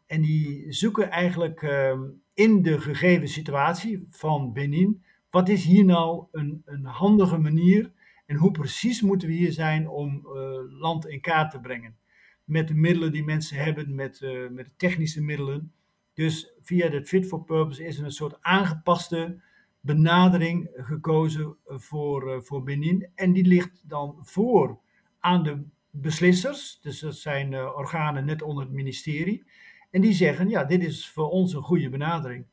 [0.05, 2.01] En die zoeken eigenlijk ehm,
[2.33, 7.91] in de gegeven situatie van Benin, wat is hier nou een, een handige manier
[8.25, 11.97] en hoe precies moeten we hier zijn om uh, land in kaart te brengen?
[12.43, 15.71] Met de middelen die mensen hebben, met, uh, met de technische middelen.
[16.13, 19.41] Dus via de Fit for Purpose is er een soort aangepaste
[19.81, 23.09] benadering gekozen voor, uh, voor Benin.
[23.15, 24.79] En die ligt dan voor
[25.19, 26.79] aan de beslissers.
[26.81, 29.43] Dus dat zijn organen net onder het ministerie.
[29.91, 32.45] En die zeggen, ja, dit is voor ons een goede benadering.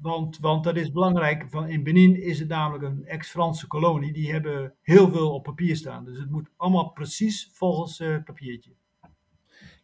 [0.00, 1.44] Want, want dat is belangrijk.
[1.50, 4.12] Van, in Benin is het namelijk een ex-Franse kolonie.
[4.12, 6.04] Die hebben heel veel op papier staan.
[6.04, 8.70] Dus het moet allemaal precies volgens het papiertje.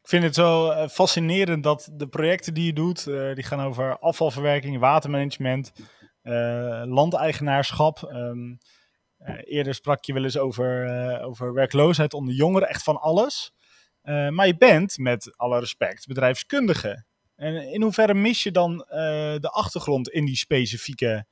[0.03, 4.79] Ik vind het zo fascinerend dat de projecten die je doet, die gaan over afvalverwerking,
[4.79, 5.73] watermanagement,
[6.85, 8.11] landeigenaarschap.
[8.13, 8.59] Um,
[9.45, 13.55] eerder sprak je wel eens over, over werkloosheid onder jongeren, echt van alles.
[14.03, 17.05] maar je bent, met alle respect, bedrijfskundige.
[17.37, 18.77] En in hoeverre mis je dan
[19.41, 21.27] de achtergrond in die specifieke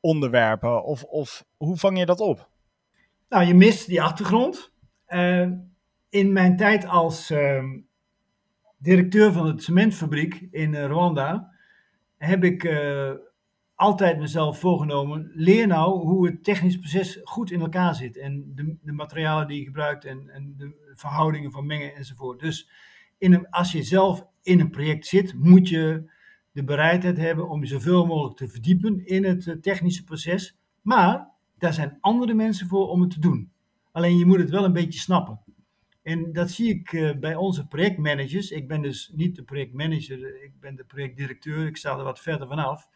[0.00, 0.84] onderwerpen?
[0.84, 2.48] Of, of hoe vang je dat op?
[3.28, 4.72] Nou, je mist die achtergrond.
[6.08, 7.64] In mijn tijd als uh,
[8.78, 11.52] directeur van de cementfabriek in Rwanda
[12.16, 12.64] heb ik
[13.80, 18.16] altijd mezelf voorgenomen: leer nou hoe het technisch proces goed in elkaar zit.
[18.16, 22.40] En de, de materialen die je gebruikt en, en de verhoudingen van mengen enzovoort.
[22.40, 22.70] Dus
[23.18, 26.10] in een, als je zelf in een project zit, moet je
[26.52, 30.58] de bereidheid hebben om je zoveel mogelijk te verdiepen in het eh, technische proces.
[30.82, 33.52] Maar daar zijn andere mensen voor om het te doen.
[33.92, 35.40] Alleen je moet het wel een beetje snappen.
[36.02, 38.50] En dat zie ik uh, bij onze projectmanagers.
[38.50, 42.48] Ik ben dus niet de projectmanager, ik ben de projectdirecteur, ik sta er wat verder
[42.48, 42.88] vanaf.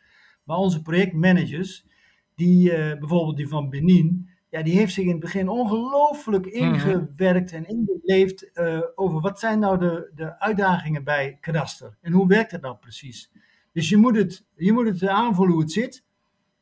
[0.45, 1.87] Maar onze projectmanagers,
[2.35, 6.55] die uh, bijvoorbeeld die van Benin, ja, die heeft zich in het begin ongelooflijk mhm.
[6.57, 12.29] ingewerkt en ingeleefd uh, over wat zijn nou de, de uitdagingen bij kadaster en hoe
[12.29, 13.31] werkt het nou precies.
[13.73, 16.05] Dus je moet het, je moet het aanvoelen hoe het zit,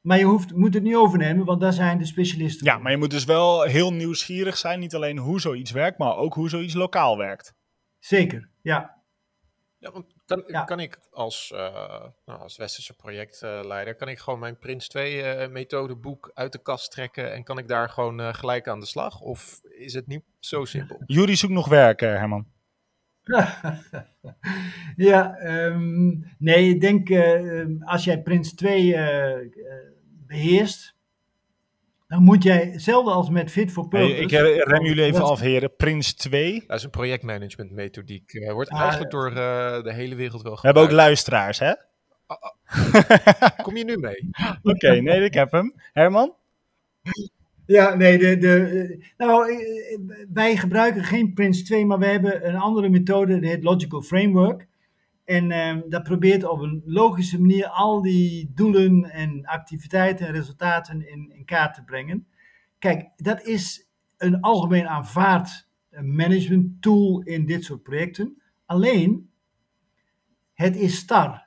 [0.00, 2.98] maar je hoeft, moet het niet overnemen, want daar zijn de specialisten Ja, maar je
[2.98, 6.74] moet dus wel heel nieuwsgierig zijn, niet alleen hoe zoiets werkt, maar ook hoe zoiets
[6.74, 7.54] lokaal werkt.
[7.98, 9.01] Zeker, ja.
[9.82, 10.64] Ja, want kan, ja.
[10.64, 11.58] kan ik als, uh,
[12.24, 16.90] nou, als westerse projectleider, kan ik gewoon mijn Prins 2 uh, methodeboek uit de kast
[16.90, 19.20] trekken en kan ik daar gewoon uh, gelijk aan de slag?
[19.20, 21.02] Of is het niet zo simpel?
[21.14, 22.46] Jury zoekt nog werk, Herman.
[24.96, 27.10] ja, um, nee, ik denk
[27.84, 28.96] als jij Prins 2
[30.26, 30.96] beheerst,
[32.12, 34.12] dan moet jij, hetzelfde als met Fit for Purpose...
[34.12, 34.30] Hey, ik
[34.68, 35.76] rem jullie even af, heren.
[35.76, 36.64] Prins 2.
[36.66, 38.32] Dat is een projectmanagement methodiek.
[38.32, 39.36] Uh, wordt ah, eigenlijk door uh,
[39.82, 40.60] de hele wereld wel gebruikt.
[40.60, 41.72] We hebben ook luisteraars, hè?
[42.28, 44.30] Uh, Kom je nu mee?
[44.62, 45.74] Oké, okay, nee, ik heb hem.
[45.92, 46.34] Herman?
[47.66, 49.56] Ja, nee, de, de, nou,
[50.32, 54.66] wij gebruiken geen Prince 2, maar we hebben een andere methode, die heet Logical Framework.
[55.24, 61.08] En uh, dat probeert op een logische manier al die doelen en activiteiten en resultaten
[61.08, 62.26] in, kaart te brengen.
[62.78, 65.68] Kijk, dat is een algemeen aanvaard
[66.00, 68.42] management tool in dit soort projecten.
[68.66, 69.30] Alleen,
[70.52, 71.46] het is star.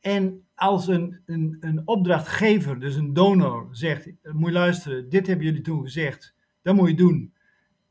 [0.00, 5.46] En als een, een, een opdrachtgever, dus een donor, zegt: Moet je luisteren, dit hebben
[5.46, 7.34] jullie toen gezegd, dat moet je doen.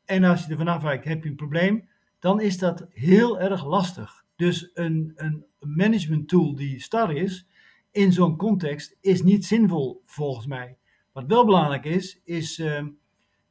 [0.05, 1.89] En als je er vanaf wijkt, heb je een probleem.
[2.19, 4.20] Dan is dat heel erg lastig.
[4.41, 7.47] Dus een, een management tool die star is,
[7.91, 10.77] in zo'n context, is niet zinvol volgens mij.
[11.11, 12.85] Wat wel belangrijk is, is uh,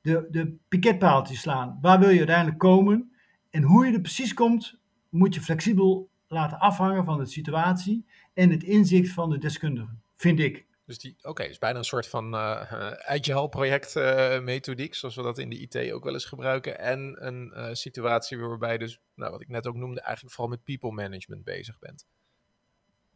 [0.00, 1.78] de, de piketpaaltjes slaan.
[1.80, 3.12] Waar wil je uiteindelijk komen?
[3.50, 8.50] En hoe je er precies komt, moet je flexibel laten afhangen van de situatie en
[8.50, 10.66] het inzicht van de deskundigen, vind ik.
[10.90, 12.60] Dus die, oké, okay, is bijna een soort van uh,
[12.92, 16.78] agile project uh, methodiek, zoals we dat in de IT ook wel eens gebruiken.
[16.78, 20.64] En een uh, situatie waarbij dus, nou, wat ik net ook noemde, eigenlijk vooral met
[20.64, 22.06] people management bezig bent.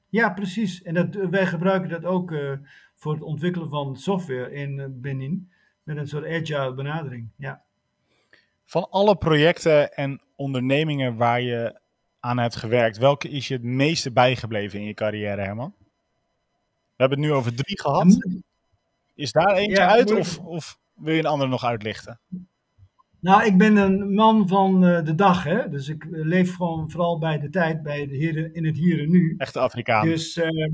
[0.08, 0.82] Ja, precies.
[0.82, 2.34] En dat, wij gebruiken dat ook
[2.94, 5.52] voor het ontwikkelen van software in Benin,
[5.82, 7.62] met een soort agile benadering, ja.
[8.64, 11.80] Van alle projecten en ondernemingen waar je
[12.20, 15.74] aan hebt gewerkt, welke is je het meeste bijgebleven in je carrière, Herman?
[16.96, 18.18] We hebben het nu over drie gehad.
[19.14, 22.20] Is daar eentje ja, uit of, of, wil je een andere nog uitlichten?
[23.20, 25.68] Nou, ik ben een man van uh, de dag, hè?
[25.68, 29.10] dus ik leef gewoon vooral bij de tijd, bij de heren, in het hier en
[29.10, 29.34] nu.
[29.38, 30.06] Echte Afrikaan.
[30.06, 30.68] Dus uh,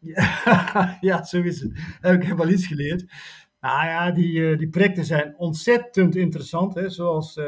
[1.00, 1.78] ja, zo is het.
[2.02, 3.04] Ik heb wel iets geleerd.
[3.60, 6.74] Nou ja, die, uh, die projecten zijn ontzettend interessant.
[6.74, 6.90] Hè?
[6.90, 7.40] Zoals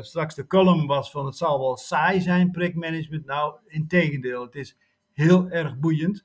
[0.00, 3.26] straks de column was van het zal wel saai zijn, projectmanagement.
[3.26, 4.76] Nou, in tegendeel, het is
[5.12, 6.24] heel erg boeiend.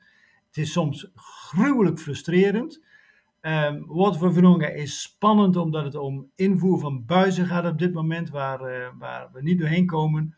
[0.50, 2.82] Het is soms gruwelijk frustrerend.
[3.42, 8.30] Um, Wat voor is spannend omdat het om invoer van buizen gaat op dit moment,
[8.30, 10.34] waar, uh, waar we niet doorheen komen.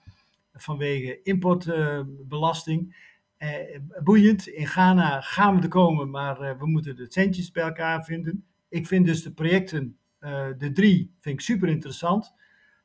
[0.53, 3.09] vanwege importbelasting.
[3.37, 3.49] Uh,
[4.03, 8.45] boeiend, in Ghana gaan we er komen, maar we moeten de centjes bij elkaar vinden.
[8.69, 9.97] Ik vind dus de projecten,
[10.57, 12.33] de drie, vind ik super interessant.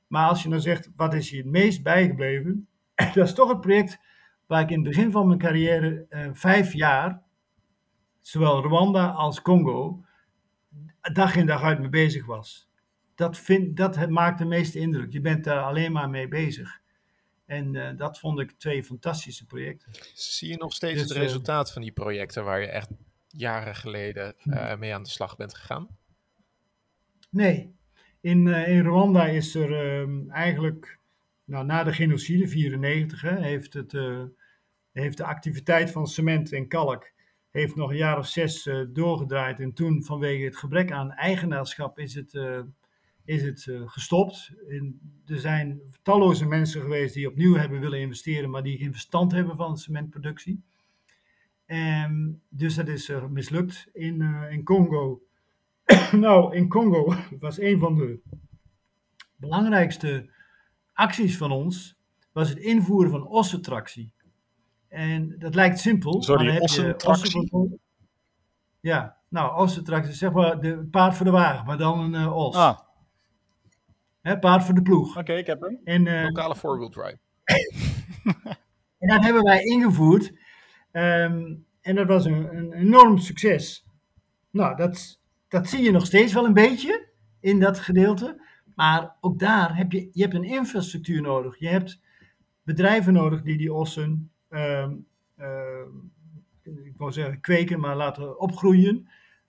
[0.07, 2.69] Maar als je nou zegt, wat is je het meest bijgebleven?
[3.15, 3.99] dat is toch het project
[4.47, 7.23] waar ik in het begin van mijn carrière vijf jaar,
[8.21, 10.05] zowel Rwanda als Congo,
[11.13, 12.69] dag in dag uit mee bezig was.
[13.15, 15.13] Dat, vind, dat maakt de meeste indruk.
[15.13, 16.81] Je bent daar alleen maar mee bezig.
[17.47, 19.93] En uh, dat vond ik twee fantastische projecten.
[20.15, 22.91] Zie je nog steeds dus, het resultaat uh, van die projecten waar je echt
[23.29, 25.89] jaren geleden uh, mee aan de slag bent gegaan?
[27.31, 27.75] Nee.
[28.21, 30.96] In, in Rwanda is er ehm, eigenlijk,
[31.47, 33.93] nou, na de genocide, 94, hè, heeft, het,
[34.93, 37.15] heeft de activiteit van cement en kalk
[37.57, 39.61] heeft nog een jaar of zes uh, doorgedraaid.
[39.61, 42.61] En toen, vanwege het gebrek aan eigenaarschap, is het, uh,
[43.25, 44.53] is het gestopt.
[44.69, 49.33] En er zijn talloze mensen geweest die opnieuw hebben willen investeren, maar die geen verstand
[49.33, 50.63] hebben van cementproductie.
[51.67, 55.23] En, dus dat is mislukt in, in Congo.
[56.13, 58.21] nou, in Congo was een van de
[59.37, 60.31] belangrijkste
[60.97, 61.97] acties van ons,
[62.33, 64.13] was het invoeren van ossentractie.
[64.89, 66.23] En dat lijkt simpel.
[66.23, 67.81] Sorry, maar ossentractie?
[68.81, 72.57] Ja, nou, ossentractie, zeg maar de paard voor de wagen, maar dan een uh, os.
[72.57, 72.79] Ah.
[74.21, 75.19] Hè, paard voor de ploeg.
[75.19, 75.81] Oké, ik heb hem.
[75.85, 77.19] En, uh, Lokale four-wheel drive.
[78.99, 80.33] en dat hebben wij ingevoerd.
[80.93, 83.87] Um, en dat was een, een, enorm succes.
[84.51, 87.09] Nou, dat, dat zie je nog steeds wel een beetje
[87.41, 88.46] in dat gedeelte.
[88.77, 91.59] Maar ook daar heb je, je hebt een infrastructuur nodig.
[91.59, 92.01] Je hebt
[92.63, 94.89] bedrijven nodig die die ossen uh,
[95.39, 95.87] uh,
[96.63, 99.09] ik wou zeggen kweken, maar laten opgroeien,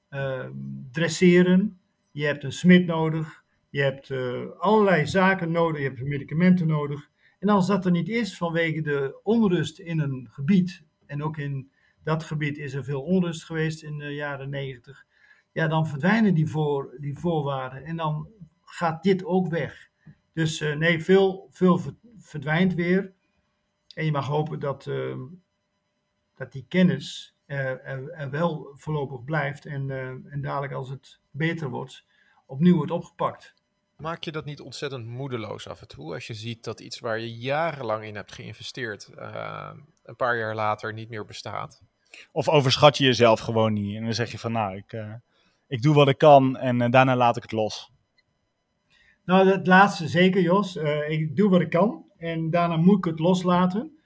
[0.09, 0.45] uh,
[0.91, 1.79] dresseren.
[2.11, 7.09] Je hebt een smid nodig, je hebt uh, allerlei zaken nodig, je hebt medicamenten nodig.
[7.39, 11.71] En als dat er niet is vanwege de onrust in een gebied, en ook in
[12.03, 15.05] dat gebied is er veel onrust geweest in de jaren negentig,
[15.51, 18.27] ja, dan verdwijnen die, voor, die voorwaarden en dan
[18.69, 19.89] gaat dit ook weg.
[20.33, 21.81] Dus uh, nee, veel, veel
[22.17, 23.13] verdwijnt weer.
[23.93, 25.15] En je mag hopen dat, uh,
[26.35, 31.19] dat die kennis er, er, er, wel voorlopig blijft en, uh, en dadelijk als het
[31.31, 32.05] beter wordt,
[32.45, 33.53] opnieuw wordt opgepakt.
[33.95, 37.19] Maak je dat niet ontzettend moedeloos af en toe als je ziet dat iets waar
[37.19, 39.71] je jarenlang in hebt geïnvesteerd uh,
[40.03, 41.81] een paar jaar later niet meer bestaat?
[42.31, 44.97] Of overschat je jezelf gewoon niet en dan zeg je van nou, ik,
[45.67, 47.91] ik doe wat ik kan en daarna laat ik het los.
[49.27, 50.75] Nou, het laatste zeker, Jos.
[51.07, 53.97] ik doe wat ik kan en daarna moet ik het loslaten.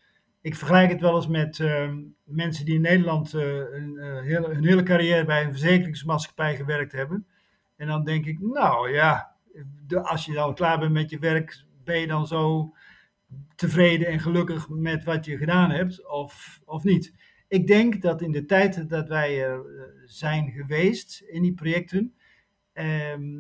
[0.41, 1.91] Ik vergelijk het wel eens met uh,
[2.23, 3.43] mensen die in Nederland uh,
[3.73, 7.27] een, uh, hele, hun hele carrière bij een verzekeringsmaatschappij gewerkt hebben.
[7.75, 9.35] En dan denk ik, nou ja,
[10.01, 12.73] als je dan klaar bent met je werk, ben je dan zo
[13.55, 17.13] tevreden en gelukkig met wat je gedaan hebt of, of niet?
[17.47, 19.65] Ik denk dat in de tijd dat wij er
[20.05, 22.13] zijn geweest in die projecten,
[22.73, 23.39] ehm,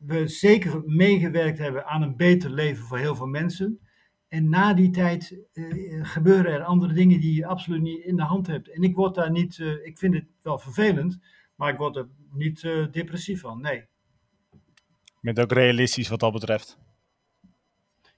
[0.00, 3.80] we zeker meegewerkt hebben aan een beter leven voor heel veel mensen.
[4.28, 8.22] En na die tijd uh, gebeuren er andere dingen die je absoluut niet in de
[8.22, 8.70] hand hebt.
[8.70, 11.18] En ik word daar niet, uh, ik vind het wel vervelend,
[11.54, 13.88] maar ik word er niet uh, depressief van, nee.
[15.04, 16.78] Je bent ook realistisch wat dat betreft.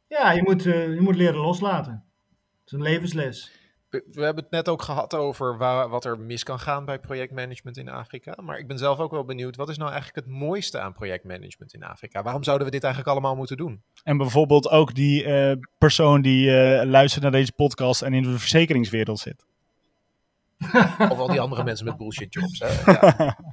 [0.08, 1.92] Ja, je moet, je moet leren loslaten.
[1.92, 3.61] Het is een levensles
[3.92, 7.76] we hebben het net ook gehad over waar, wat er mis kan gaan bij projectmanagement
[7.76, 8.34] in Afrika.
[8.42, 11.74] Maar ik ben zelf ook wel benieuwd, wat is nou eigenlijk het mooiste aan projectmanagement
[11.74, 12.22] in Afrika?
[12.22, 13.82] Waarom zouden we dit eigenlijk allemaal moeten doen?
[14.04, 18.38] En bijvoorbeeld ook die uh, persoon die uh, luistert naar deze podcast en in de
[18.38, 19.44] verzekeringswereld zit.
[21.12, 22.58] of al die andere mensen met bullshit jobs.
[22.58, 22.92] Hè?
[22.92, 23.38] Ja.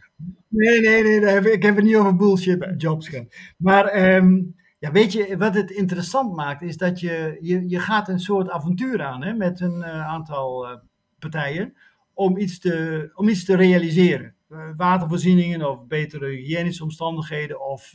[0.51, 3.25] Nee, nee, nee, ik heb het niet over bullshit jobs gehad.
[3.57, 8.09] Maar um, ja, weet je, wat het interessant maakt, is dat je, je, je gaat
[8.09, 10.77] een soort avontuur aan hè, met een uh, aantal uh,
[11.19, 11.73] partijen
[12.13, 14.35] om iets te, om iets te realiseren.
[14.49, 17.93] Uh, watervoorzieningen of betere hygiënische omstandigheden of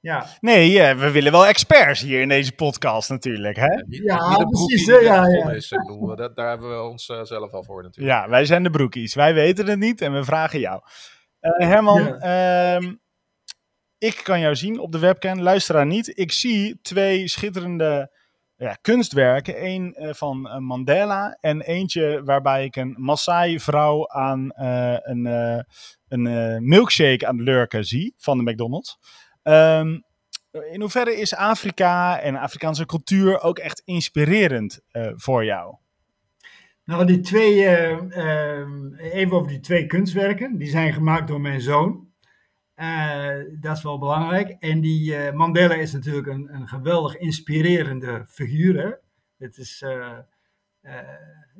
[0.00, 3.82] Ja, Nee, eh, we willen wel experts hier in deze podcast natuurlijk, hè?
[3.86, 5.50] Niet, Ja, niet de precies, hè, ja, ja.
[5.50, 5.70] is.
[5.70, 8.16] Ik bedoel, dat, daar hebben we ons eh, zelf al voor natuurlijk.
[8.16, 9.14] Ja, wij zijn de broekies.
[9.14, 10.80] Wij weten het niet en we vragen jou.
[11.40, 12.94] Eh, Herman, ehm,
[13.98, 16.18] ik kan jou zien op de webcam, luisteraar niet.
[16.18, 18.16] Ik zie twee schitterende
[18.58, 19.64] ja, kunstwerken.
[19.64, 25.24] Eén eh, van eh, Mandela en eentje waarbij ik een Maasai-vrouw aan eh, een,
[26.08, 28.98] een milkshake aan het lurken zie van de McDonald's.
[29.42, 29.98] Ehm,
[30.50, 34.80] in hoeverre is Afrika en Afrikaanse cultuur ook echt inspirerend
[35.16, 35.76] voor jou?
[36.88, 40.58] Nou, die twee, eh, ehm, even over die twee kunstwerken.
[40.58, 42.08] Die zijn gemaakt door mijn zoon.
[42.74, 44.50] Eh, dat is wel belangrijk.
[44.50, 48.82] En die eh, Mandela is natuurlijk een, een geweldig inspirerende figuur.
[48.82, 48.92] Hè?
[49.46, 49.84] Het is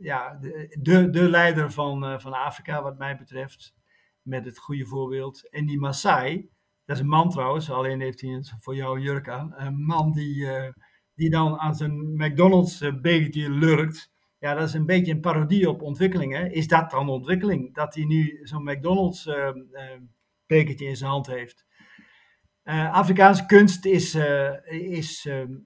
[0.00, 3.74] ja, de, de, de leider van, van Afrika, wat mij betreft.
[4.22, 5.48] Met het goede voorbeeld.
[5.50, 6.50] En die Maasai,
[6.84, 9.54] dat is een man trouwens, alleen heeft hij voor jou een jurk aan.
[9.56, 10.46] Een man die,
[11.14, 14.16] die dan aan zijn McDonald's babytje lurkt.
[14.38, 16.32] Ja, dat is een beetje een parodie op ontwikkeling.
[16.32, 16.48] Hè?
[16.48, 17.74] Is dat dan ontwikkeling?
[17.74, 20.00] Dat hij nu zo'n McDonald's eh, eh,
[20.46, 21.66] bekertje in zijn hand heeft.
[22.68, 25.56] Eh, Afrikaanse kunst is, eh, is ehm,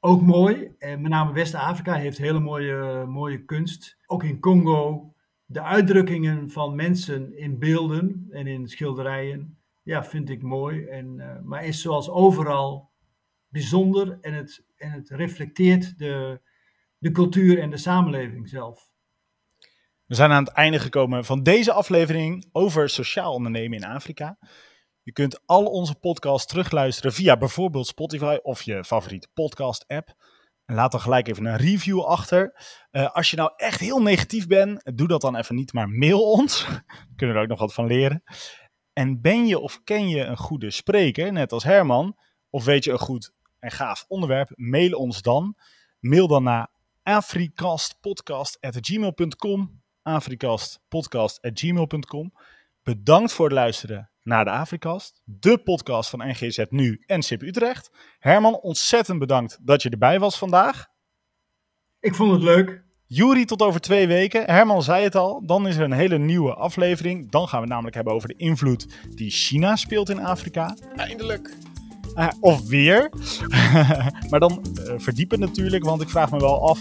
[0.00, 0.74] ook mooi.
[0.78, 3.98] En met name West-Afrika heeft hele mooie, mooie kunst.
[4.06, 5.12] Ook in Congo.
[5.44, 9.58] De uitdrukkingen van mensen in beelden en in schilderijen.
[9.82, 10.84] Ja, vind ik mooi.
[10.84, 12.90] En, eh, maar is zoals overal
[13.48, 14.18] bijzonder.
[14.20, 16.40] En het, en het reflecteert de,
[17.02, 18.90] de cultuur en de samenleving zelf.
[20.06, 24.38] We zijn aan het einde gekomen van deze aflevering over sociaal ondernemen in Afrika.
[25.02, 30.14] Je kunt al onze podcasts terugluisteren via bijvoorbeeld Spotify of je favoriete podcast-app.
[30.64, 32.54] En laat dan gelijk even een review achter.
[32.90, 36.30] Eh, als je nou echt heel negatief bent, doe dat dan even niet, maar mail
[36.30, 36.66] ons.
[37.08, 38.22] We kunnen er ook nog wat van leren.
[38.92, 42.18] En ben je of ken je een goede spreker, net als Herman,
[42.50, 45.56] of weet je een goed en gaaf onderwerp, mail ons dan.
[46.00, 46.70] Mail dan naar
[47.02, 52.32] afrikastpodcast.gmail.com afrikastpodcast.gmail.com
[52.82, 57.90] Bedankt voor het luisteren naar de Afrikast, de podcast van NGZ Nu en SIP Utrecht.
[58.18, 60.86] Herman, ontzettend bedankt dat je erbij was vandaag.
[62.00, 62.82] Ik vond het leuk.
[63.06, 64.44] Juri, tot over twee weken.
[64.44, 67.30] Herman zei het al, dan is er een hele nieuwe aflevering.
[67.30, 68.86] Dan gaan we het namelijk hebben over de invloed
[69.16, 70.76] die China speelt in Afrika.
[70.96, 71.71] Eindelijk.
[72.14, 73.10] Ah, of weer.
[74.30, 76.80] maar dan eh, verdiepen natuurlijk, want ik vraag me wel af: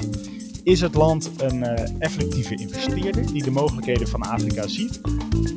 [0.63, 5.01] is het land een eh, effectieve investeerder die de mogelijkheden van Afrika ziet?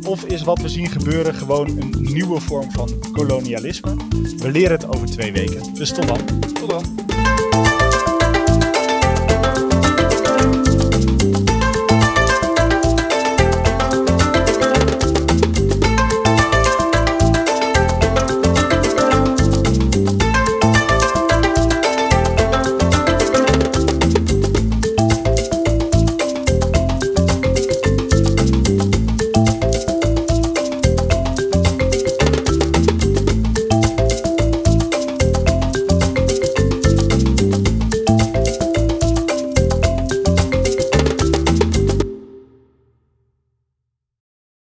[0.06, 3.96] Of is wat we zien gebeuren gewoon een nieuwe vorm van kolonialisme?
[4.36, 5.74] We leren het over twee weken.
[5.74, 6.40] Dus tot dan.
[6.54, 7.63] Tot dan.